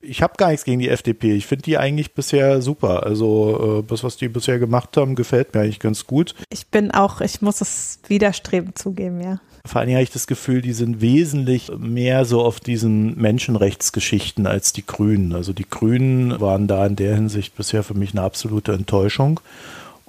[0.00, 1.34] Ich habe gar nichts gegen die FDP.
[1.34, 3.04] Ich finde die eigentlich bisher super.
[3.04, 6.34] Also äh, das, was die bisher gemacht haben, gefällt mir eigentlich ganz gut.
[6.50, 9.40] Ich bin auch, ich muss es widerstrebend zugeben, ja.
[9.64, 14.72] Vor allem habe ich das Gefühl, die sind wesentlich mehr so auf diesen Menschenrechtsgeschichten als
[14.72, 15.34] die Grünen.
[15.34, 19.38] Also die Grünen waren da in der Hinsicht bisher für mich eine absolute Enttäuschung.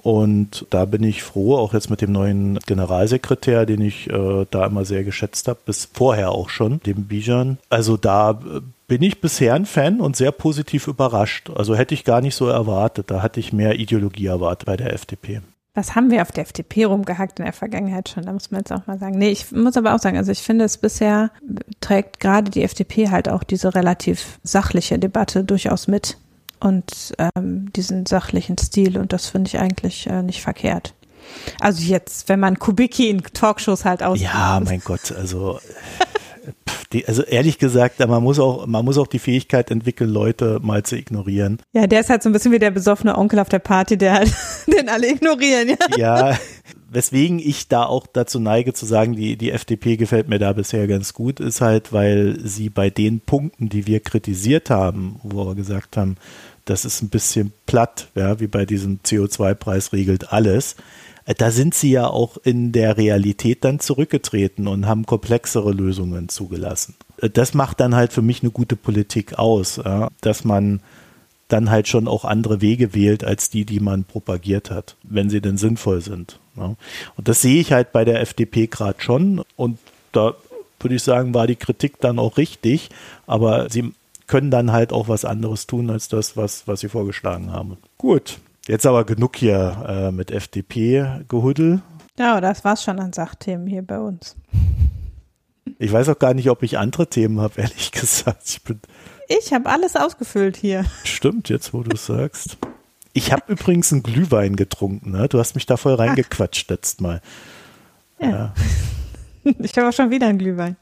[0.04, 4.66] Und da bin ich froh, auch jetzt mit dem neuen Generalsekretär, den ich äh, da
[4.66, 7.56] immer sehr geschätzt habe, bis vorher auch schon, dem Bijan.
[7.70, 11.48] Also da äh, bin ich bisher ein Fan und sehr positiv überrascht.
[11.48, 13.10] Also hätte ich gar nicht so erwartet.
[13.10, 15.40] Da hatte ich mehr Ideologie erwartet bei der FDP.
[15.72, 18.26] Was haben wir auf der FDP rumgehackt in der Vergangenheit schon?
[18.26, 19.16] Da muss man jetzt auch mal sagen.
[19.16, 21.30] Nee, ich muss aber auch sagen, also ich finde es bisher
[21.80, 26.18] trägt gerade die FDP halt auch diese relativ sachliche Debatte durchaus mit
[26.64, 30.94] und ähm, diesen sachlichen Stil und das finde ich eigentlich äh, nicht verkehrt.
[31.60, 34.20] Also jetzt, wenn man Kubicki in Talkshows halt aus.
[34.20, 35.58] Ja, mein Gott, also
[36.92, 40.84] Die, also ehrlich gesagt, man muss auch, man muss auch die Fähigkeit entwickeln, Leute mal
[40.84, 41.58] zu ignorieren.
[41.72, 44.14] Ja, der ist halt so ein bisschen wie der besoffene Onkel auf der Party, der
[44.14, 44.32] halt
[44.66, 45.96] den alle ignorieren, ja.
[45.96, 46.38] Ja,
[46.88, 50.86] weswegen ich da auch dazu neige zu sagen, die, die FDP gefällt mir da bisher
[50.86, 55.56] ganz gut, ist halt, weil sie bei den Punkten, die wir kritisiert haben, wo wir
[55.56, 56.14] gesagt haben,
[56.64, 60.76] das ist ein bisschen platt, ja, wie bei diesem CO2-Preis regelt alles.
[61.26, 66.28] Äh, da sind sie ja auch in der Realität dann zurückgetreten und haben komplexere Lösungen
[66.28, 66.94] zugelassen.
[67.20, 70.80] Äh, das macht dann halt für mich eine gute Politik aus, ja, dass man
[71.48, 75.42] dann halt schon auch andere Wege wählt als die, die man propagiert hat, wenn sie
[75.42, 76.38] denn sinnvoll sind.
[76.56, 76.74] Ja.
[77.16, 79.78] Und das sehe ich halt bei der FDP gerade schon und
[80.12, 80.34] da
[80.80, 82.90] würde ich sagen, war die Kritik dann auch richtig,
[83.26, 83.92] aber sie
[84.26, 87.76] können dann halt auch was anderes tun als das, was, was sie vorgeschlagen haben.
[87.98, 91.82] Gut, jetzt aber genug hier äh, mit FDP-Gehuddel.
[92.18, 94.36] Ja, das war's schon an Sachthemen hier bei uns.
[95.78, 98.42] Ich weiß auch gar nicht, ob ich andere Themen habe, ehrlich gesagt.
[98.44, 98.60] Ich,
[99.28, 100.84] ich habe alles ausgefüllt hier.
[101.04, 102.56] Stimmt, jetzt wo du sagst.
[103.12, 105.12] Ich habe übrigens einen Glühwein getrunken.
[105.12, 105.28] Ne?
[105.28, 107.20] Du hast mich da voll reingequatscht letztes Mal.
[108.20, 108.28] Ja.
[108.28, 108.54] ja.
[109.58, 110.76] Ich habe auch schon wieder einen Glühwein.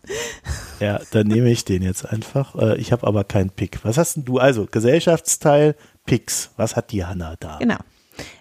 [0.83, 2.57] Ja, dann nehme ich den jetzt einfach.
[2.57, 3.85] Äh, ich habe aber keinen Pick.
[3.85, 4.39] Was hast denn du?
[4.39, 5.77] Also, Gesellschaftsteil,
[6.07, 6.51] Picks.
[6.57, 7.59] Was hat die Hanna da?
[7.59, 7.77] Genau.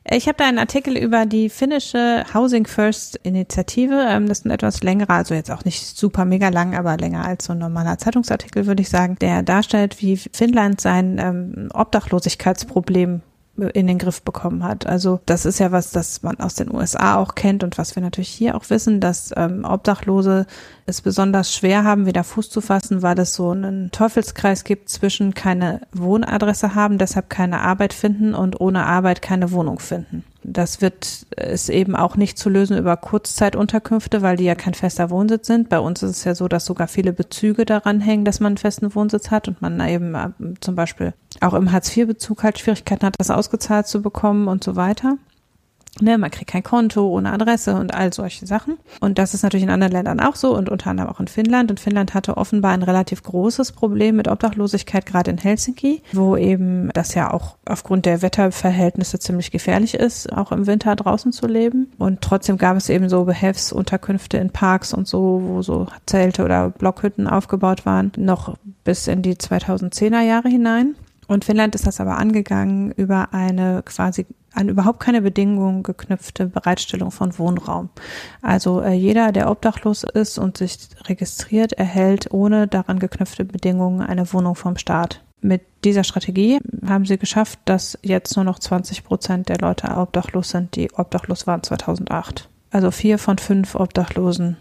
[0.10, 4.08] Ich habe da einen Artikel über die finnische Housing First Initiative.
[4.10, 7.24] Ähm, das ist ein etwas längerer, also jetzt auch nicht super mega lang, aber länger
[7.24, 13.22] als so ein normaler Zeitungsartikel, würde ich sagen, der darstellt, wie Finnland sein ähm, Obdachlosigkeitsproblem
[13.58, 14.86] in den Griff bekommen hat.
[14.86, 18.02] Also das ist ja was, das man aus den USA auch kennt und was wir
[18.02, 20.48] natürlich hier auch wissen, dass ähm, Obdachlose
[20.86, 25.34] es besonders schwer haben, wieder Fuß zu fassen, weil es so einen Teufelskreis gibt zwischen
[25.34, 30.24] keine Wohnadresse haben, deshalb keine Arbeit finden und ohne Arbeit keine Wohnung finden.
[30.44, 35.10] Das wird es eben auch nicht zu lösen über Kurzzeitunterkünfte, weil die ja kein fester
[35.10, 35.70] Wohnsitz sind.
[35.70, 38.58] Bei uns ist es ja so, dass sogar viele Bezüge daran hängen, dass man einen
[38.58, 40.30] festen Wohnsitz hat und man eben äh,
[40.60, 45.18] zum Beispiel auch im Hartz-IV-Bezug halt Schwierigkeiten hat, das ausgezahlt zu bekommen und so weiter.
[46.00, 48.78] Ne, man kriegt kein Konto ohne Adresse und all solche Sachen.
[49.02, 51.70] Und das ist natürlich in anderen Ländern auch so und unter anderem auch in Finnland.
[51.70, 56.90] Und Finnland hatte offenbar ein relativ großes Problem mit Obdachlosigkeit, gerade in Helsinki, wo eben
[56.94, 61.92] das ja auch aufgrund der Wetterverhältnisse ziemlich gefährlich ist, auch im Winter draußen zu leben.
[61.98, 66.70] Und trotzdem gab es eben so Behelfsunterkünfte in Parks und so, wo so Zelte oder
[66.70, 70.96] Blockhütten aufgebaut waren, noch bis in die 2010er Jahre hinein.
[71.32, 77.10] Und Finnland ist das aber angegangen über eine quasi an überhaupt keine Bedingungen geknüpfte Bereitstellung
[77.10, 77.88] von Wohnraum.
[78.42, 84.34] Also äh, jeder, der obdachlos ist und sich registriert, erhält ohne daran geknüpfte Bedingungen eine
[84.34, 85.24] Wohnung vom Staat.
[85.40, 90.50] Mit dieser Strategie haben sie geschafft, dass jetzt nur noch 20 Prozent der Leute obdachlos
[90.50, 92.50] sind, die obdachlos waren 2008.
[92.72, 94.58] Also vier von fünf Obdachlosen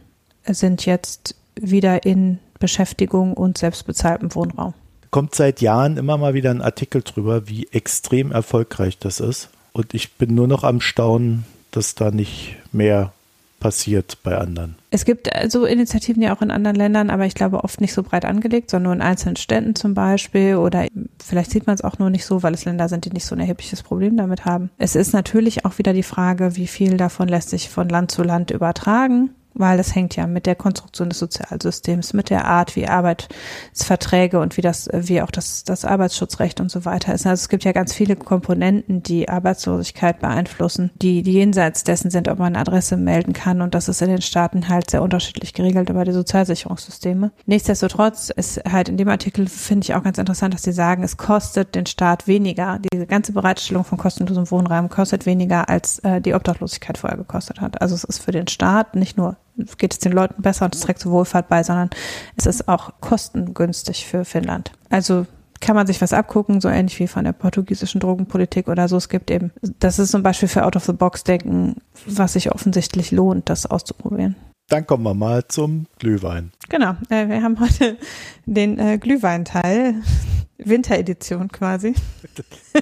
[0.47, 4.75] sind jetzt wieder in Beschäftigung und selbstbezahltem Wohnraum.
[5.11, 9.49] Kommt seit Jahren immer mal wieder ein Artikel drüber, wie extrem erfolgreich das ist.
[9.73, 13.13] Und ich bin nur noch am Staunen, dass da nicht mehr
[13.61, 14.75] passiert bei anderen.
[14.91, 17.93] Es gibt so also Initiativen ja auch in anderen Ländern, aber ich glaube oft nicht
[17.93, 20.87] so breit angelegt, sondern nur in einzelnen Städten zum Beispiel oder
[21.23, 23.37] vielleicht sieht man es auch nur nicht so, weil es Länder sind, die nicht so
[23.37, 24.71] ein erhebliches Problem damit haben.
[24.79, 28.23] Es ist natürlich auch wieder die Frage, wie viel davon lässt sich von Land zu
[28.23, 32.87] Land übertragen weil das hängt ja mit der Konstruktion des Sozialsystems, mit der Art, wie
[32.87, 37.27] Arbeitsverträge und wie das, wie auch das, das Arbeitsschutzrecht und so weiter ist.
[37.27, 42.29] Also es gibt ja ganz viele Komponenten, die Arbeitslosigkeit beeinflussen, die, die jenseits dessen sind,
[42.29, 43.61] ob man eine Adresse melden kann.
[43.61, 47.33] Und das ist in den Staaten halt sehr unterschiedlich geregelt über die Sozialsicherungssysteme.
[47.47, 51.17] Nichtsdestotrotz ist halt in dem Artikel, finde ich auch ganz interessant, dass sie sagen, es
[51.17, 52.79] kostet den Staat weniger.
[52.93, 57.81] Diese ganze Bereitstellung von kostenlosem Wohnraum kostet weniger, als äh, die Obdachlosigkeit vorher gekostet hat.
[57.81, 59.37] Also es ist für den Staat nicht nur
[59.79, 61.91] geht es den Leuten besser und es trägt zur Wohlfahrt bei, sondern
[62.37, 64.73] es ist auch kostengünstig für Finnland.
[64.89, 65.27] Also
[65.61, 68.97] kann man sich was abgucken, so ähnlich wie von der portugiesischen Drogenpolitik oder so.
[68.97, 74.37] Es gibt eben, das ist zum Beispiel für Out-of-the-Box-Denken, was sich offensichtlich lohnt, das auszuprobieren.
[74.69, 76.53] Dann kommen wir mal zum Glühwein.
[76.69, 77.99] Genau, äh, wir haben heute
[78.47, 79.97] den äh, Glühweinteil,
[80.59, 81.95] Winteredition quasi.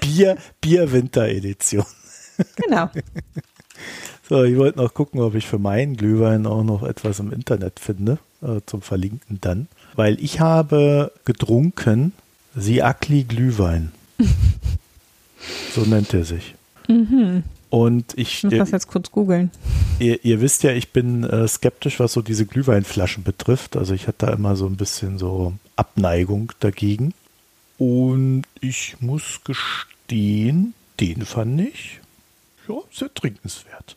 [0.00, 1.86] Bier, Bier-Winteredition.
[2.56, 2.90] Genau.
[4.28, 7.80] So, ich wollte noch gucken, ob ich für meinen Glühwein auch noch etwas im Internet
[7.80, 9.68] finde, äh, zum Verlinken dann.
[9.94, 12.12] Weil ich habe getrunken
[12.54, 13.92] Siakli Glühwein.
[15.74, 16.54] so nennt er sich.
[16.88, 17.42] Mhm.
[17.70, 19.50] Und ich, muss das jetzt kurz googeln.
[19.98, 23.76] Ihr, ihr, wisst ja, ich bin äh, skeptisch, was so diese Glühweinflaschen betrifft.
[23.76, 27.14] Also ich hatte da immer so ein bisschen so Abneigung dagegen.
[27.78, 32.00] Und ich muss gestehen, den fand ich
[32.68, 33.96] ja, sehr trinkenswert.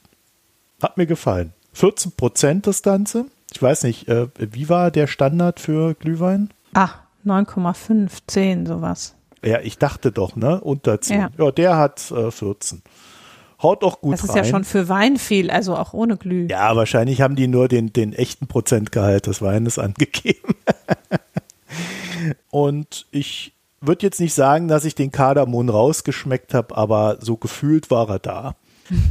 [0.81, 1.53] Hat mir gefallen.
[1.73, 3.25] 14 Prozent das Ganze.
[3.53, 6.49] Ich weiß nicht, äh, wie war der Standard für Glühwein?
[6.73, 6.89] Ah,
[7.25, 9.15] 9,5, 10, sowas.
[9.43, 10.61] Ja, ich dachte doch, ne?
[10.61, 11.19] Unter 10.
[11.19, 12.81] Ja, ja der hat äh, 14.
[13.61, 14.17] Haut auch gut rein.
[14.17, 14.37] Das ist rein.
[14.37, 16.47] ja schon für Wein viel, also auch ohne Glüh.
[16.49, 20.55] Ja, wahrscheinlich haben die nur den, den echten Prozentgehalt des Weines angegeben.
[22.49, 27.91] Und ich würde jetzt nicht sagen, dass ich den Kardamom rausgeschmeckt habe, aber so gefühlt
[27.91, 28.55] war er da.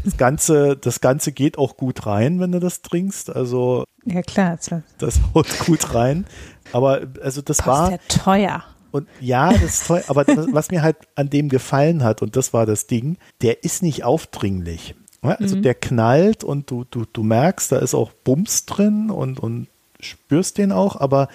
[0.04, 3.34] Das Ganze, das Ganze geht auch gut rein, wenn du das trinkst.
[3.34, 4.58] Also ja klar,
[4.98, 6.26] das haut gut rein.
[6.72, 8.64] Aber also das Kostet war ja teuer.
[8.92, 12.36] Und ja, das ist toll, aber das, was mir halt an dem gefallen hat, und
[12.36, 14.94] das war das Ding, der ist nicht aufdringlich.
[15.22, 15.62] Also mhm.
[15.62, 19.68] der knallt und du, du, du merkst, da ist auch Bums drin und, und
[20.00, 21.28] spürst den auch, aber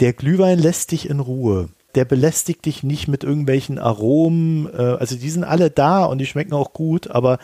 [0.00, 1.68] der Glühwein lässt dich in Ruhe.
[1.94, 4.68] Der belästigt dich nicht mit irgendwelchen Aromen.
[4.72, 7.38] Äh, also die sind alle da und die schmecken auch gut, aber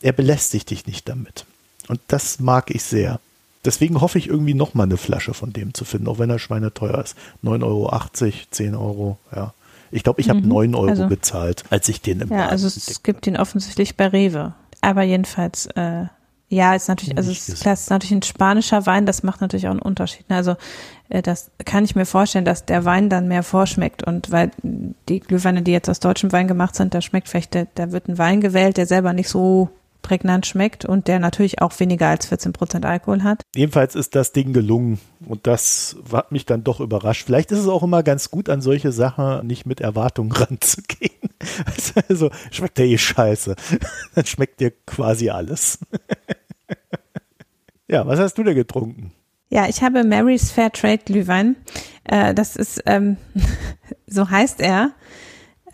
[0.00, 1.44] er belästigt dich nicht damit.
[1.88, 3.20] Und das mag ich sehr.
[3.64, 6.38] Deswegen hoffe ich irgendwie noch mal eine Flasche von dem zu finden, auch wenn er
[6.38, 7.16] schweineteuer ist.
[7.42, 9.52] 9,80 Euro, 10 Euro, ja.
[9.90, 12.66] Ich glaube, ich habe mhm, 9 Euro also, bezahlt, als ich den im Ja, also
[12.66, 14.54] es gibt den offensichtlich bei Rewe.
[14.80, 16.06] Aber jedenfalls, äh,
[16.48, 19.40] ja, ist natürlich, also es ist, klar, es ist natürlich ein spanischer Wein, das macht
[19.40, 20.28] natürlich auch einen Unterschied.
[20.28, 20.36] Ne?
[20.36, 20.56] Also
[21.08, 25.20] äh, das kann ich mir vorstellen, dass der Wein dann mehr vorschmeckt und weil die
[25.20, 28.40] Glühweine, die jetzt aus deutschem Wein gemacht sind, da schmeckt vielleicht, da wird ein Wein
[28.40, 29.70] gewählt, der selber nicht so
[30.06, 33.42] prägnant schmeckt und der natürlich auch weniger als 14 Prozent Alkohol hat.
[33.56, 37.24] Jedenfalls ist das Ding gelungen und das hat mich dann doch überrascht.
[37.26, 41.10] Vielleicht ist es auch immer ganz gut, an solche Sachen nicht mit Erwartungen ranzugehen.
[42.08, 43.56] Also schmeckt der eh scheiße.
[44.14, 45.78] Dann schmeckt dir quasi alles.
[47.88, 49.12] Ja, was hast du denn getrunken?
[49.48, 51.54] Ja, ich habe Mary's Fair Trade Glühwein.
[52.02, 53.16] Äh, das ist, ähm,
[54.08, 54.90] so heißt er.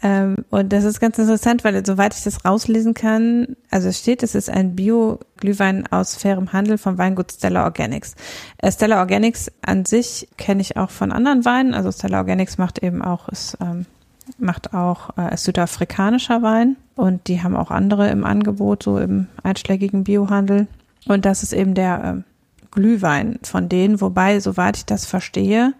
[0.03, 4.25] Ähm, und das ist ganz interessant, weil soweit ich das rauslesen kann, also es steht,
[4.25, 8.17] es ist ein Bio-Glühwein aus fairem Handel vom Weingut Stella Organics.
[8.59, 11.73] Äh, Stella Organics an sich kenne ich auch von anderen Weinen.
[11.73, 13.87] Also Stella Organics macht eben auch, ist, ähm,
[14.39, 20.03] macht auch äh, südafrikanischer Wein und die haben auch andere im Angebot, so im einschlägigen
[20.03, 20.67] Biohandel.
[21.07, 25.75] Und das ist eben der äh, Glühwein von denen, wobei, soweit ich das verstehe,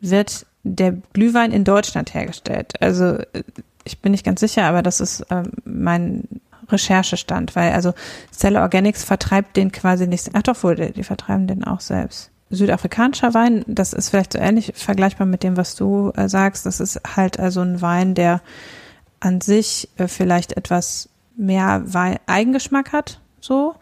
[0.00, 2.72] wird der Glühwein in Deutschland hergestellt.
[2.80, 3.42] Also äh,
[3.84, 6.24] ich bin nicht ganz sicher, aber das ist ähm, mein
[6.70, 7.94] Recherchestand, weil also
[8.34, 10.30] Stella Organics vertreibt den quasi nicht.
[10.34, 12.30] Ach doch wohl, die, vertreiben den auch selbst.
[12.50, 16.66] Südafrikanischer Wein, das ist vielleicht so ähnlich vergleichbar mit dem, was du äh, sagst.
[16.66, 18.40] Das ist halt also ein Wein, der
[19.20, 23.74] an sich äh, vielleicht etwas mehr Wein Eigengeschmack hat, so.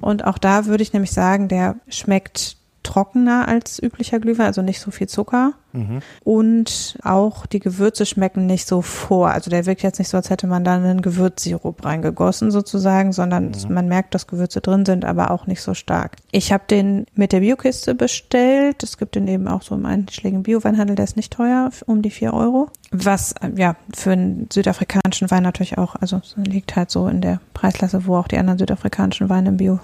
[0.00, 4.78] Und auch da würde ich nämlich sagen, der schmeckt trockener als üblicher Glühwein, also nicht
[4.78, 5.54] so viel Zucker.
[5.72, 6.00] Mhm.
[6.22, 9.30] Und auch die Gewürze schmecken nicht so vor.
[9.30, 13.46] Also der wirkt jetzt nicht so, als hätte man da einen Gewürzsirup reingegossen sozusagen, sondern
[13.46, 13.74] mhm.
[13.74, 16.16] man merkt, dass Gewürze drin sind, aber auch nicht so stark.
[16.30, 18.84] Ich habe den mit der Biokiste bestellt.
[18.84, 22.10] Es gibt den eben auch so im einschlägigen Bioweinhandel, der ist nicht teuer, um die
[22.10, 22.68] vier Euro.
[22.92, 27.40] Was äh, ja für einen südafrikanischen Wein natürlich auch, also liegt halt so in der
[27.54, 29.80] Preisklasse, wo auch die anderen südafrikanischen Weine im Bio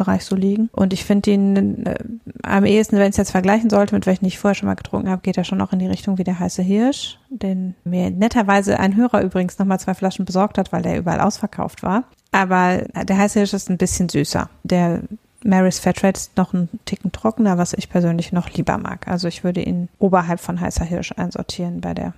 [0.00, 0.70] Bereich so liegen.
[0.72, 1.98] Und ich finde ihn äh,
[2.42, 5.10] am ehesten, wenn ich es jetzt vergleichen sollte, mit welchen ich vorher schon mal getrunken
[5.10, 8.80] habe, geht er schon auch in die Richtung wie der heiße Hirsch, den mir netterweise
[8.80, 12.04] ein Hörer übrigens nochmal zwei Flaschen besorgt hat, weil der überall ausverkauft war.
[12.32, 14.48] Aber der heiße Hirsch ist ein bisschen süßer.
[14.62, 15.02] Der
[15.44, 19.06] Mary's Fairtrade ist noch ein Ticken trockener, was ich persönlich noch lieber mag.
[19.06, 22.14] Also ich würde ihn oberhalb von heißer Hirsch einsortieren bei der.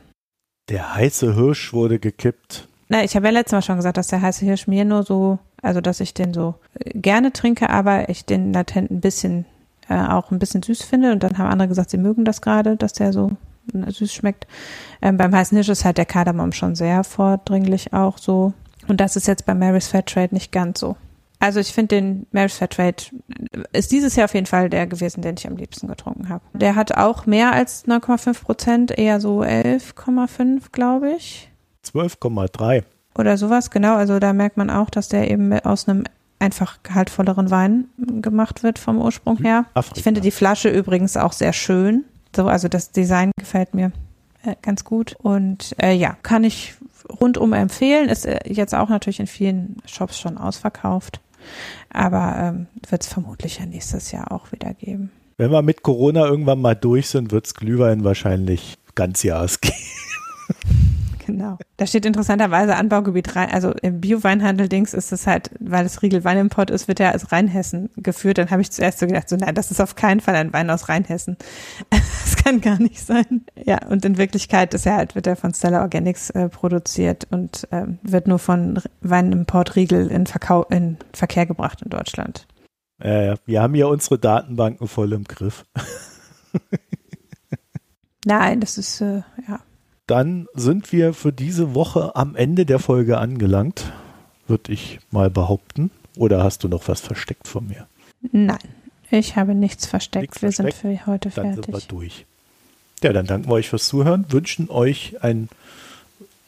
[0.68, 2.68] Der heiße Hirsch wurde gekippt.
[2.88, 5.38] Na, ich habe ja letztes Mal schon gesagt, dass der heiße Hirsch mir nur so
[5.62, 9.46] also, dass ich den so äh, gerne trinke, aber ich den latent ein bisschen,
[9.88, 11.12] äh, auch ein bisschen süß finde.
[11.12, 13.30] Und dann haben andere gesagt, sie mögen das gerade, dass der so
[13.72, 14.46] äh, süß schmeckt.
[15.00, 18.52] Ähm, beim heißen Hirsch ist halt der Kardamom schon sehr vordringlich auch so.
[18.88, 20.96] Und das ist jetzt bei Mary's Fair Trade nicht ganz so.
[21.38, 22.96] Also ich finde den Mary's Fair Trade
[23.52, 26.42] äh, ist dieses Jahr auf jeden Fall der gewesen, den ich am liebsten getrunken habe.
[26.54, 31.50] Der hat auch mehr als 9,5 Prozent, eher so 11,5, glaube ich.
[31.84, 32.82] 12,3
[33.16, 33.96] oder sowas, genau.
[33.96, 36.04] Also da merkt man auch, dass der eben aus einem
[36.38, 37.84] einfach gehaltvolleren Wein
[38.20, 39.66] gemacht wird vom Ursprung her.
[39.74, 39.96] Afrika.
[39.96, 42.04] Ich finde die Flasche übrigens auch sehr schön.
[42.34, 43.92] So, also das Design gefällt mir
[44.44, 45.14] äh, ganz gut.
[45.22, 46.74] Und äh, ja, kann ich
[47.20, 48.08] rundum empfehlen.
[48.08, 51.20] Ist äh, jetzt auch natürlich in vielen Shops schon ausverkauft.
[51.92, 55.10] Aber ähm, wird es vermutlich ja nächstes Jahr auch wieder geben.
[55.38, 59.76] Wenn wir mit Corona irgendwann mal durch sind, wird es Glühwein wahrscheinlich ganz Jahres geben.
[61.24, 61.56] Genau.
[61.76, 63.50] Da steht interessanterweise Anbaugebiet rein.
[63.50, 67.90] Also im Bio-Weinhandel-Dings ist es halt, weil es Riegel Weinimport ist, wird er als Rheinhessen
[67.96, 68.38] geführt.
[68.38, 70.70] Dann habe ich zuerst so gedacht, so nein, das ist auf keinen Fall ein Wein
[70.70, 71.36] aus Rheinhessen.
[72.24, 73.44] Das kann gar nicht sein.
[73.64, 77.68] Ja, und in Wirklichkeit ist er halt, wird er von Stella Organics äh, produziert und
[77.70, 82.48] äh, wird nur von Weinimport Riegel in, Verkau in Verkehr gebracht in Deutschland.
[82.98, 85.64] Äh, wir haben ja unsere Datenbanken voll im Griff.
[88.24, 89.60] Nein, das ist, äh, ja.
[90.06, 93.92] Dann sind wir für diese Woche am Ende der Folge angelangt,
[94.48, 95.90] würde ich mal behaupten.
[96.16, 97.86] Oder hast du noch was versteckt von mir?
[98.32, 98.58] Nein,
[99.10, 100.22] ich habe nichts versteckt.
[100.22, 100.82] Nichts wir versteckt?
[100.82, 101.64] sind für heute Dann fertig.
[101.64, 102.26] sind wir durch.
[103.02, 105.48] Ja, dann danken wir euch fürs Zuhören, wünschen euch ein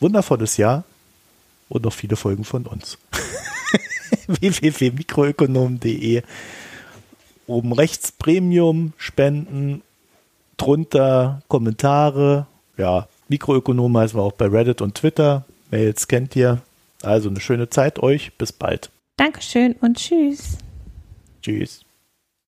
[0.00, 0.84] wundervolles Jahr
[1.68, 2.98] und noch viele Folgen von uns.
[4.26, 6.22] www.mikroökonom.de
[7.46, 9.82] Oben rechts Premium, Spenden,
[10.56, 12.46] drunter Kommentare.
[12.76, 15.44] Ja, Mikroökonom heißen wir auch bei Reddit und Twitter.
[15.70, 16.60] Mails kennt ihr.
[17.02, 18.32] Also eine schöne Zeit euch.
[18.36, 18.90] Bis bald.
[19.16, 20.58] Dankeschön und tschüss.
[21.42, 21.83] Tschüss.